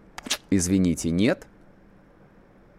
[0.50, 1.46] извините, нет.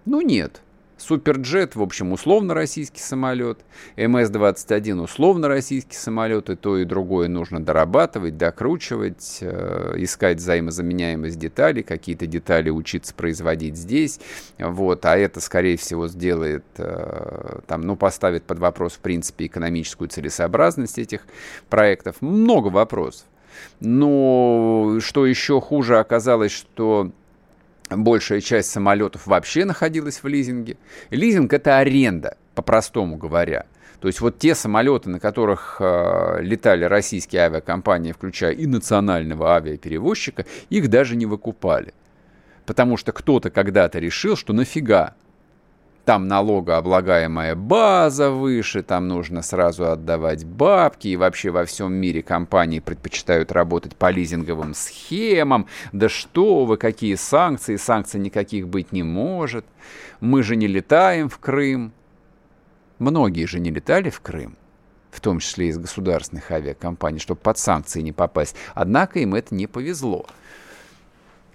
[0.06, 0.62] Ну, нет.
[0.98, 3.60] Суперджет, в общем, условно российский самолет.
[3.98, 6.50] МС-21 условно российский самолет.
[6.50, 13.76] И то, и другое нужно дорабатывать, докручивать, э, искать взаимозаменяемость деталей, какие-то детали учиться производить
[13.76, 14.20] здесь.
[14.58, 15.06] Вот.
[15.06, 20.98] А это, скорее всего, сделает, э, там, ну, поставит под вопрос, в принципе, экономическую целесообразность
[20.98, 21.22] этих
[21.70, 22.22] проектов.
[22.22, 23.26] Много вопросов.
[23.80, 27.12] Но что еще хуже оказалось, что
[27.90, 30.78] большая часть самолетов вообще находилась в лизинге.
[31.10, 33.66] Лизинг– это аренда, по-простому говоря.
[34.00, 40.46] То есть вот те самолеты, на которых э, летали российские авиакомпании, включая и национального авиаперевозчика,
[40.70, 41.94] их даже не выкупали.
[42.66, 45.16] Потому что кто-то когда-то решил, что нафига
[46.06, 52.80] там налогооблагаемая база выше, там нужно сразу отдавать бабки, и вообще во всем мире компании
[52.80, 55.68] предпочитают работать по лизинговым схемам.
[55.92, 59.66] Да что вы, какие санкции, санкций никаких быть не может.
[60.20, 61.92] Мы же не летаем в Крым.
[63.00, 64.56] Многие же не летали в Крым
[65.12, 68.54] в том числе из государственных авиакомпаний, чтобы под санкции не попасть.
[68.74, 70.26] Однако им это не повезло.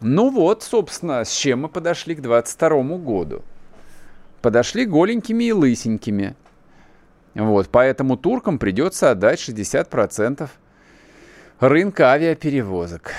[0.01, 3.43] Ну вот, собственно, с чем мы подошли к 22 году
[4.43, 6.35] подошли голенькими и лысенькими.
[7.35, 10.49] Вот, поэтому туркам придется отдать 60%
[11.61, 13.13] рынка авиаперевозок.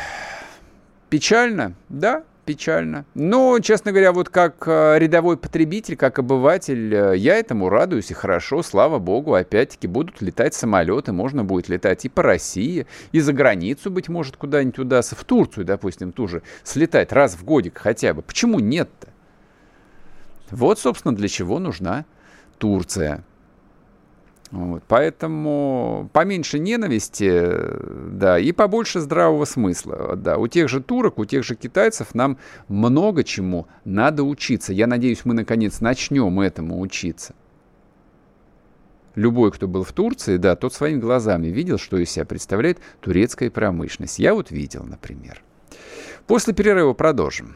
[1.10, 1.74] Печально?
[1.90, 3.06] Да, печально.
[3.14, 8.14] Но, честно говоря, вот как э, рядовой потребитель, как обыватель, э, я этому радуюсь и
[8.14, 13.34] хорошо, слава богу, опять-таки будут летать самолеты, можно будет летать и по России, и за
[13.34, 18.22] границу, быть может, куда-нибудь удастся, в Турцию, допустим, тоже слетать раз в годик хотя бы.
[18.22, 19.10] Почему нет-то?
[20.52, 22.06] Вот, собственно, для чего нужна
[22.58, 23.24] Турция.
[24.52, 27.42] Вот, поэтому поменьше ненависти,
[28.12, 30.17] да, и побольше здравого смысла.
[30.17, 30.38] Да.
[30.38, 34.73] У тех же турок, у тех же китайцев нам много чему надо учиться.
[34.73, 37.34] Я надеюсь, мы наконец начнем этому учиться.
[39.15, 43.50] любой, кто был в Турции, да, тот своими глазами видел, что из себя представляет турецкая
[43.50, 44.19] промышленность.
[44.19, 45.42] Я вот видел, например.
[46.28, 47.56] После перерыва продолжим.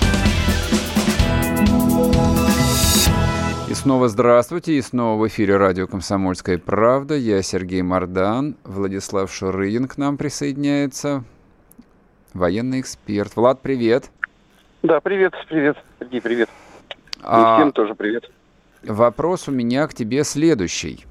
[3.71, 7.15] И снова здравствуйте, и снова в эфире радио «Комсомольская правда».
[7.15, 11.23] Я Сергей Мордан, Владислав Шурыгин к нам присоединяется,
[12.33, 13.33] военный эксперт.
[13.37, 14.11] Влад, привет.
[14.83, 16.49] Да, привет, привет, Сергей, привет.
[17.23, 17.53] А...
[17.55, 18.29] И всем тоже привет.
[18.83, 21.05] Вопрос у меня к тебе следующий.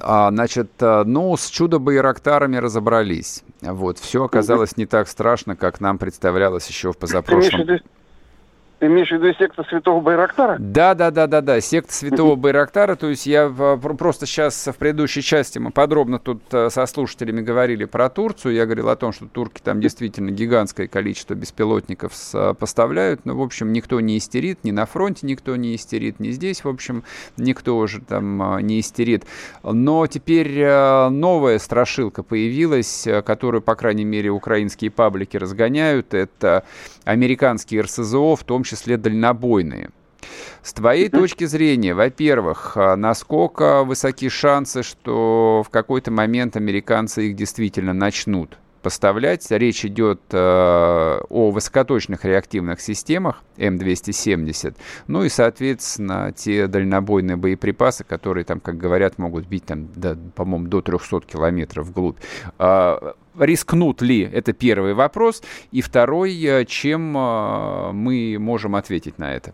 [0.00, 3.44] А, значит, э, ну, с чудо-байрактарами разобрались.
[3.60, 7.50] Вот, все оказалось не так страшно, как нам представлялось еще в позапрошлом.
[7.50, 7.82] Ты имеешь
[8.80, 10.56] в виду секту Святого Байрактара?
[10.58, 12.96] Да, да, да, да, да, секта Святого Байрактара.
[12.96, 17.84] То есть я просто сейчас в предыдущей части мы подробно тут э, со слушателями говорили
[17.84, 18.54] про Турцию.
[18.54, 22.12] Я говорил о том, что турки там действительно гигантское количество беспилотников
[22.58, 23.26] поставляют.
[23.26, 26.68] Но, в общем, никто не истерит, ни на фронте никто не истерит, ни здесь, в
[26.68, 27.04] общем,
[27.36, 29.24] никто уже там э, не истерит.
[29.62, 36.14] Но теперь э, новая страшилка появилась, которую, по крайней мере, украинские паблики разгоняют.
[36.14, 36.64] Это
[37.04, 39.90] американские РСЗО, в том числе дальнобойные.
[40.62, 47.36] С твоей точки зрения, во-первых, а, насколько высоки шансы, что в какой-то момент американцы их
[47.36, 49.50] действительно начнут поставлять?
[49.50, 54.76] Речь идет э, о высокоточных реактивных системах М270,
[55.06, 60.68] ну и, соответственно, те дальнобойные боеприпасы, которые там, как говорят, могут бить там, да, по-моему,
[60.68, 62.18] до 300 километров вглубь.
[62.58, 64.22] Э, рискнут ли?
[64.22, 65.42] Это первый вопрос.
[65.70, 69.52] И второй, э, чем э, мы можем ответить на это?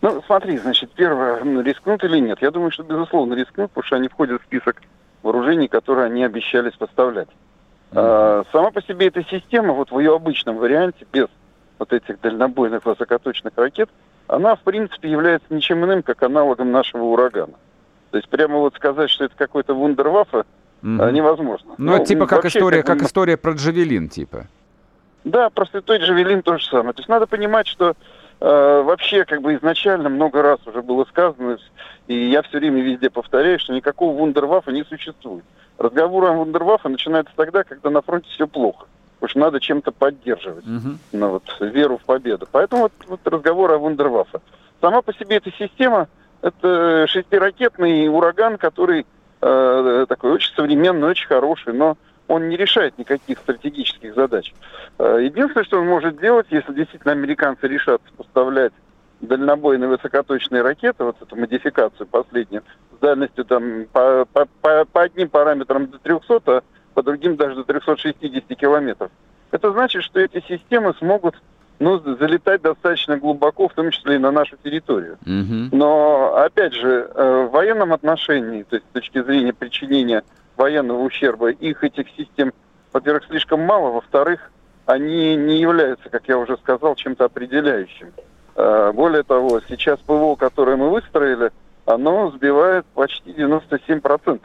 [0.00, 2.38] Ну, смотри, значит, первое, рискнут или нет?
[2.40, 4.80] Я думаю, что, безусловно, рискнут, потому что они входят в список
[5.22, 7.28] вооружений, которые они обещались поставлять.
[7.90, 8.46] Mm-hmm.
[8.52, 11.26] сама по себе эта система, вот в ее обычном варианте, без
[11.78, 13.88] вот этих дальнобойных высокоточных ракет,
[14.26, 17.54] она, в принципе, является ничем иным, как аналогом нашего урагана.
[18.10, 20.44] То есть прямо вот сказать, что это какой-то вундерваффе,
[20.82, 21.12] mm-hmm.
[21.12, 21.74] невозможно.
[21.78, 24.46] Ну, ну типа как история, как, как история про Джавелин, типа.
[25.24, 26.92] Да, просто той Джавелин то же самое.
[26.92, 27.94] То есть надо понимать, что
[28.40, 31.58] э, вообще как бы изначально много раз уже было сказано,
[32.06, 35.44] и я все время везде повторяю, что никакого вундерваффа не существует.
[35.78, 38.86] Разговор о вундерваффе начинается тогда, когда на фронте все плохо.
[39.20, 40.96] Потому что надо чем-то поддерживать uh-huh.
[41.12, 42.46] ну, вот, веру в победу.
[42.50, 44.40] Поэтому вот, вот разговор о вундерваффе.
[44.80, 46.08] Сама по себе эта система–
[46.42, 49.06] это шестиракетный ураган, который
[49.40, 51.96] э, такой очень современный, очень хороший, но
[52.28, 54.54] он не решает никаких стратегических задач.
[54.98, 58.72] Э, единственное, что он может делать, если действительно американцы решат поставлять
[59.20, 62.62] дальнобойные высокоточные ракеты, вот эту модификацию последнюю,
[62.96, 66.62] с дальностью там по, по, по, по одним параметрам до 300, а
[66.94, 69.10] по другим даже до 360 километров.
[69.50, 71.36] Это значит, что эти системы смогут
[71.78, 75.16] ну, залетать достаточно глубоко, в том числе и на нашу территорию.
[75.24, 75.68] Mm-hmm.
[75.72, 80.24] Но, опять же, э, в военном отношении, то есть с точки зрения причинения
[80.56, 82.52] военного ущерба, их этих систем,
[82.92, 84.50] во-первых, слишком мало, во-вторых,
[84.86, 88.12] они не являются, как я уже сказал, чем-то определяющим.
[88.60, 91.52] Э, более того, сейчас ПВО, которое мы выстроили,
[91.86, 94.40] оно сбивает почти 97%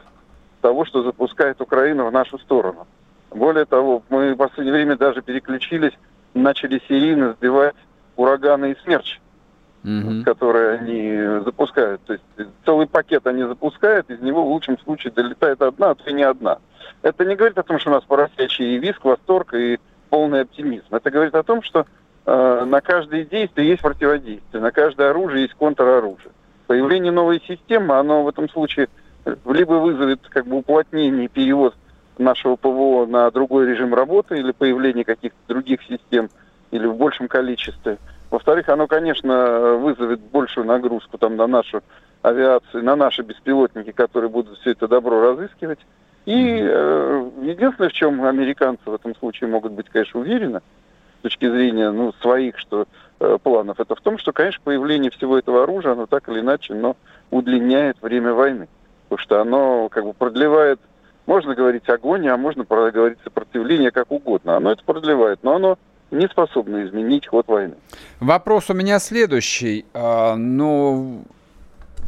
[0.61, 2.85] того, что запускает Украина в нашу сторону.
[3.31, 5.93] Более того, мы в последнее время даже переключились,
[6.35, 7.73] начали серийно сбивать
[8.15, 9.19] ураганы и смерчи,
[9.83, 10.23] mm-hmm.
[10.25, 11.99] которые они запускают.
[12.03, 12.25] То есть
[12.65, 16.21] целый пакет они запускают, из него в лучшем случае долетает одна, а то и не
[16.21, 16.59] одна.
[17.01, 19.79] Это не говорит о том, что у нас поросячий виск, восторг и
[20.11, 20.85] полный оптимизм.
[20.91, 25.55] Это говорит о том, что Э, на каждое действие есть противодействие, на каждое оружие есть
[25.55, 26.31] контроружие.
[26.67, 28.87] Появление новой системы, оно в этом случае
[29.45, 31.75] либо вызовет как бы уплотнение, перевод
[32.17, 36.29] нашего ПВО на другой режим работы или появление каких-то других систем
[36.71, 37.97] или в большем количестве.
[38.29, 41.83] Во-вторых, оно, конечно, вызовет большую нагрузку там, на нашу
[42.23, 45.79] авиацию, на наши беспилотники, которые будут все это добро разыскивать.
[46.25, 50.61] И э, единственное, в чем американцы в этом случае могут быть, конечно, уверены,
[51.23, 52.85] точки зрения ну, своих что,
[53.19, 56.75] э, планов, это в том, что, конечно, появление всего этого оружия, оно так или иначе,
[56.75, 56.95] но
[57.31, 58.67] удлиняет время войны.
[59.09, 60.79] Потому что оно как бы продлевает,
[61.25, 64.57] можно говорить огонь, а можно говорить сопротивление как угодно.
[64.57, 65.77] Оно это продлевает, но оно
[66.11, 67.75] не способно изменить ход войны.
[68.19, 69.85] Вопрос у меня следующий.
[69.93, 71.23] А, ну,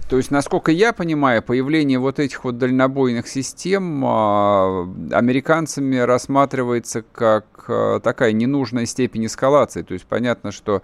[0.10, 7.46] То есть, насколько я понимаю, появление вот этих вот дальнобойных систем а, американцами рассматривается как
[7.68, 9.82] а, такая ненужная степень эскалации.
[9.82, 10.84] То есть понятно, что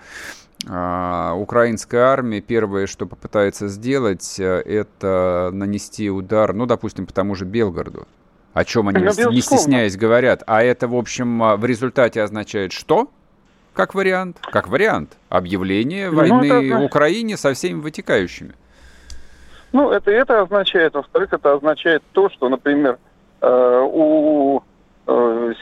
[0.67, 7.35] а, украинская армия первое, что попытается сделать, э, это нанести удар, ну, допустим, по тому
[7.35, 8.07] же Белгороду,
[8.53, 10.43] о чем они, ну, не стесняясь, говорят.
[10.47, 13.11] А это, в общем, в результате означает что?
[13.73, 14.37] Как вариант?
[14.41, 15.17] Как вариант.
[15.29, 16.79] Объявление ну, войны ну, это...
[16.79, 18.55] Украине со всеми вытекающими.
[19.71, 20.93] Ну, это, это означает.
[20.93, 22.99] Во-вторых, это означает то, что, например,
[23.41, 24.61] э, у
[25.07, 25.53] э,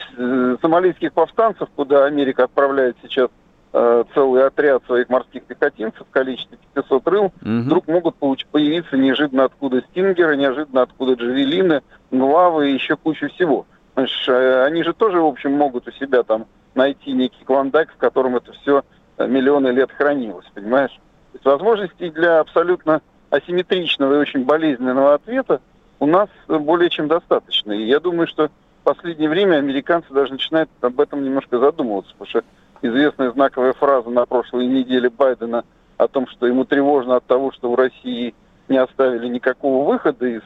[0.60, 3.28] сомалийских повстанцев, куда Америка отправляет сейчас
[3.72, 7.32] э, целый отряд своих морских пехотинцев в количестве 500 рыл, угу.
[7.42, 13.66] вдруг могут получ- появиться неожиданно откуда стингеры, неожиданно откуда джавелины, главы и еще кучу всего.
[13.94, 14.28] Знаешь,
[14.66, 18.52] они же тоже, в общем, могут у себя там найти некий клондайк, в котором это
[18.52, 18.82] все
[19.18, 20.92] миллионы лет хранилось, понимаешь?
[21.32, 25.60] То есть возможностей для абсолютно асимметричного и очень болезненного ответа
[25.98, 27.72] у нас более чем достаточно.
[27.72, 32.28] И я думаю, что в последнее время американцы даже начинают об этом немножко задумываться, потому
[32.28, 32.44] что
[32.82, 35.64] известная знаковая фраза на прошлой неделе Байдена
[35.98, 38.34] о том, что ему тревожно от того, что в России
[38.68, 40.42] не оставили никакого выхода из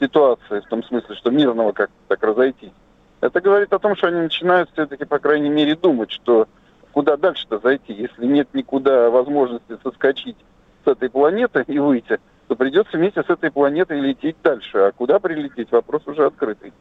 [0.00, 2.72] ситуации, в том смысле, что мирного как-то так разойтись.
[3.20, 6.48] Это говорит о том, что они начинают все-таки, по крайней мере, думать, что
[6.92, 10.36] куда дальше-то зайти, если нет никуда возможности соскочить
[10.84, 12.18] с этой планеты и выйти,
[12.48, 14.78] то придется вместе с этой планетой лететь дальше.
[14.78, 16.72] А куда прилететь, вопрос уже открытый.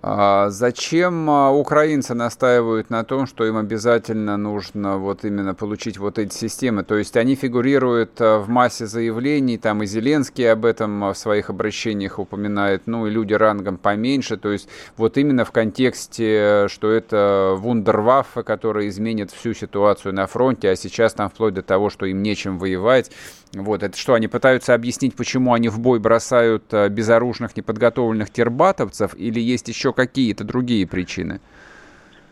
[0.00, 6.20] А зачем а, украинцы настаивают на том, что им обязательно нужно вот именно получить вот
[6.20, 6.84] эти системы?
[6.84, 11.50] То есть они фигурируют а, в массе заявлений, там и Зеленский об этом в своих
[11.50, 14.36] обращениях упоминает, ну и люди рангом поменьше.
[14.36, 20.70] То есть вот именно в контексте, что это вундерваффе, которые изменят всю ситуацию на фронте,
[20.70, 23.10] а сейчас там вплоть до того, что им нечем воевать.
[23.54, 29.40] Вот, это что, они пытаются объяснить, почему они в бой бросают безоружных, неподготовленных тербатовцев, или
[29.40, 31.40] есть еще какие-то другие причины?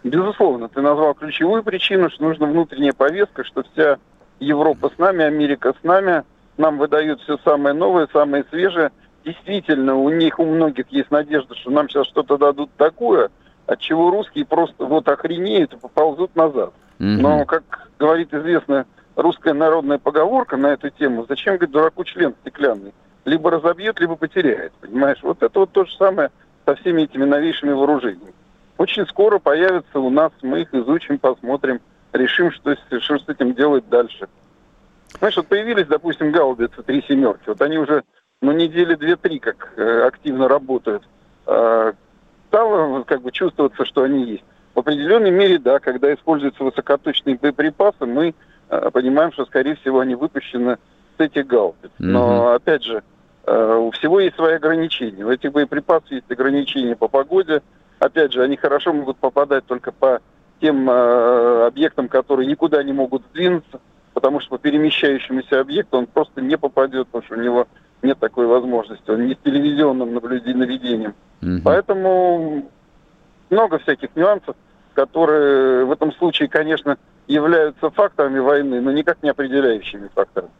[0.04, 3.98] Безусловно, ты назвал ключевую причину, что нужна внутренняя повестка, что вся
[4.38, 6.22] Европа с нами, Америка с нами,
[6.58, 8.92] нам выдают все самое новое, самое свежее.
[9.24, 13.30] Действительно, у них, у многих есть надежда, что нам сейчас что-то дадут такое,
[13.66, 16.72] от чего русские просто вот охренеют и поползут назад.
[16.98, 17.64] mm Но, как
[17.98, 18.86] говорит известная
[19.16, 22.94] русская народная поговорка на эту тему, зачем, говорит, дураку член стеклянный?
[23.24, 25.18] Либо разобьет, либо потеряет, понимаешь?
[25.22, 26.30] Вот это вот то же самое
[26.64, 28.34] со всеми этими новейшими вооружениями.
[28.78, 31.80] Очень скоро появятся у нас, мы их изучим, посмотрим,
[32.12, 34.28] решим, что, что с этим делать дальше.
[35.18, 37.44] Знаешь, вот появились, допустим, гаубицы три семерки.
[37.46, 38.04] Вот они уже,
[38.42, 41.02] ну, недели две-три как э, активно работают.
[41.46, 41.92] Э,
[42.48, 44.44] стало как бы чувствоваться, что они есть.
[44.74, 48.34] В определенной мере, да, когда используются высокоточные боеприпасы, мы
[48.68, 50.78] понимаем, что, скорее всего, они выпущены
[51.16, 51.90] с этих гаубиц.
[51.98, 53.02] Но, опять же,
[53.46, 55.24] Э, у всего есть свои ограничения.
[55.24, 57.62] У этих боеприпасов есть ограничения по погоде.
[58.00, 60.20] Опять же, они хорошо могут попадать только по
[60.60, 63.80] тем э, объектам, которые никуда не могут сдвинуться,
[64.14, 67.68] потому что по перемещающемуся объекту он просто не попадет, потому что у него
[68.02, 69.10] нет такой возможности.
[69.10, 71.14] Он не с телевизионным наблюдением.
[71.40, 71.62] Угу.
[71.64, 72.68] Поэтому
[73.48, 74.56] много всяких нюансов,
[74.96, 76.96] которые в этом случае, конечно,
[77.28, 80.50] являются факторами войны, но никак не определяющими факторами.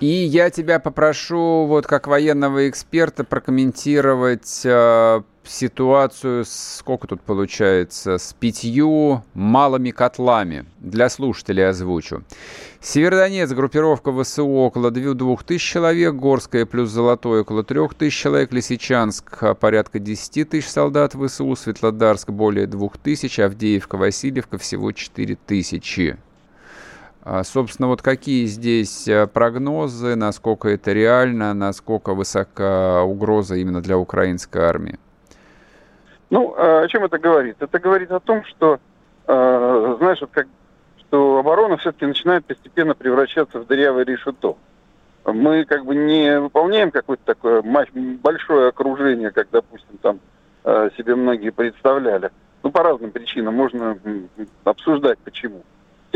[0.00, 8.34] И я тебя попрошу, вот как военного эксперта, прокомментировать э, ситуацию, сколько тут получается, с
[8.34, 10.66] пятью малыми котлами.
[10.80, 12.24] Для слушателей озвучу.
[12.82, 20.50] Северодонец, группировка ВСУ около 2000 человек, Горская плюс Золотой около 3000 человек, Лисичанск порядка 10
[20.50, 26.18] тысяч солдат ВСУ, Светлодарск более 2000, Авдеевка, Васильевка всего 4000.
[27.28, 33.98] А, собственно, вот какие здесь э, прогнозы, насколько это реально, насколько высока угроза именно для
[33.98, 35.00] украинской армии?
[36.30, 37.56] Ну, а о чем это говорит?
[37.58, 38.78] Это говорит о том, что,
[39.26, 40.46] э, знаешь, вот как,
[41.00, 44.56] что оборона все-таки начинает постепенно превращаться в дырявое решето.
[45.24, 47.60] Мы как бы не выполняем какое-то такое
[48.22, 50.20] большое окружение, как, допустим, там
[50.96, 52.30] себе многие представляли.
[52.62, 53.98] Ну, по разным причинам можно
[54.64, 55.64] обсуждать, почему.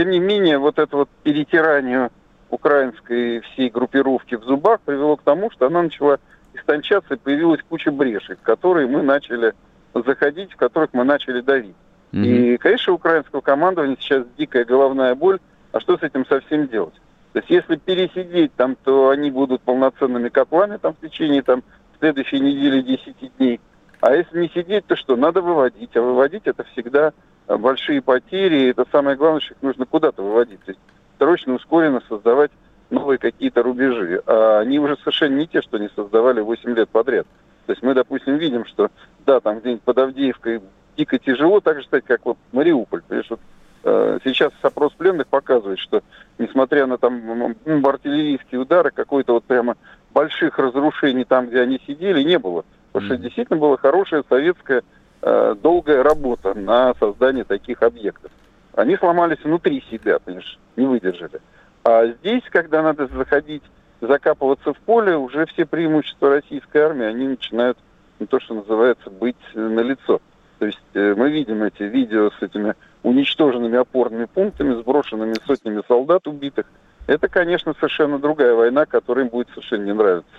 [0.01, 2.09] Тем не менее, вот это вот перетирание
[2.49, 6.19] украинской всей группировки в зубах привело к тому, что она начала
[6.55, 9.53] истончаться и появилась куча брешей, в которые мы начали
[9.93, 11.77] заходить, в которых мы начали давить.
[12.13, 12.25] Mm-hmm.
[12.25, 15.39] И, конечно, украинского командования сейчас дикая головная боль,
[15.73, 16.95] а что с этим совсем делать?
[17.35, 21.63] То есть если пересидеть там, то они будут полноценными котлами там в течение там
[21.99, 23.61] следующей недели 10 дней.
[24.01, 25.17] А если не сидеть, то что?
[25.17, 25.95] Надо выводить.
[25.95, 27.13] А выводить это всегда
[27.47, 30.61] большие потери, и это самое главное, что их нужно куда-то выводить.
[30.65, 30.81] То есть
[31.19, 32.51] срочно, ускоренно создавать
[32.91, 34.23] новые какие-то рубежи.
[34.27, 37.27] А они уже совершенно не те, что они создавали 8 лет подряд.
[37.67, 38.91] То есть мы, допустим, видим, что
[39.27, 40.61] да, там где-нибудь под Авдеевкой
[40.97, 43.03] дико тяжело, так же, кстати, как вот Мариуполь.
[43.03, 43.41] Понимаешь, вот,
[43.85, 46.03] э, сейчас опрос пленных показывает, что
[46.39, 49.77] несмотря на там артиллерийские удары, какой-то вот прямо
[50.13, 52.65] больших разрушений там, где они сидели, не было.
[52.93, 54.83] Потому что действительно была хорошая советская э,
[55.23, 58.31] долгая работа на создание таких объектов.
[58.75, 61.41] Они сломались внутри себя, понимаешь, не выдержали.
[61.85, 63.63] А здесь, когда надо заходить,
[64.01, 67.79] закапываться в поле, уже все преимущества российской армии, они начинают,
[68.19, 70.21] ну, то, что называется, быть на лицо.
[70.59, 76.27] То есть э, мы видим эти видео с этими уничтоженными опорными пунктами, сброшенными сотнями солдат
[76.27, 76.67] убитых.
[77.07, 80.31] Это, конечно, совершенно другая война, которая им будет совершенно не нравиться.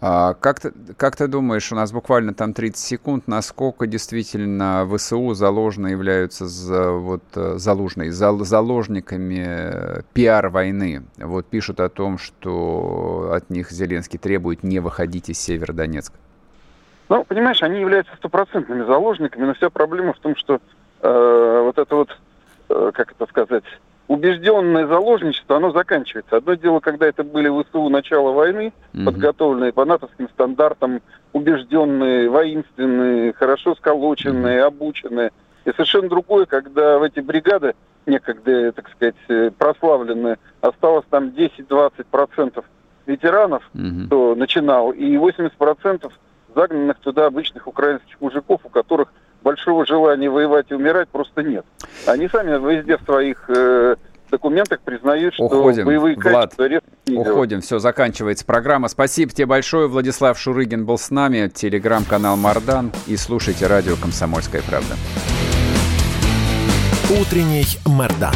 [0.00, 5.34] А как, ты, как ты думаешь, у нас буквально там 30 секунд, насколько действительно ВСУ
[5.34, 11.04] заложно являются за, вот, э, залужной, за, заложниками э, пиар-войны?
[11.18, 16.16] Вот пишут о том, что от них Зеленский требует не выходить из Северодонецка.
[17.08, 20.60] Ну, понимаешь, они являются стопроцентными заложниками, но вся проблема в том, что
[21.02, 22.18] э, вот это вот,
[22.68, 23.64] э, как это сказать,
[24.08, 26.36] убежденное заложничество, оно заканчивается.
[26.36, 31.00] Одно дело, когда это были ВСУ начала войны, mm подготовленные по натовским стандартам,
[31.32, 35.30] убежденные, воинственные, хорошо сколоченные, mm обученные.
[35.64, 37.74] И совершенно другое, когда в эти бригады,
[38.06, 42.62] некогда, так сказать, э, прославленные, осталось там 10-20%
[43.06, 46.12] ветеранов, mm кто начинал, и 80%
[46.54, 49.08] загнанных туда обычных украинских мужиков, у которых
[49.44, 51.64] большого желания воевать и умирать просто нет.
[52.06, 53.94] Они сами везде в своих э,
[54.30, 55.84] документах признают, что уходим.
[55.84, 58.88] боевые Влад, качества не Уходим, все, заканчивается программа.
[58.88, 59.86] Спасибо тебе большое.
[59.86, 62.90] Владислав Шурыгин был с нами, телеграм-канал Мардан.
[63.06, 64.94] И слушайте радио «Комсомольская правда».
[67.20, 68.34] Утренний Мардан.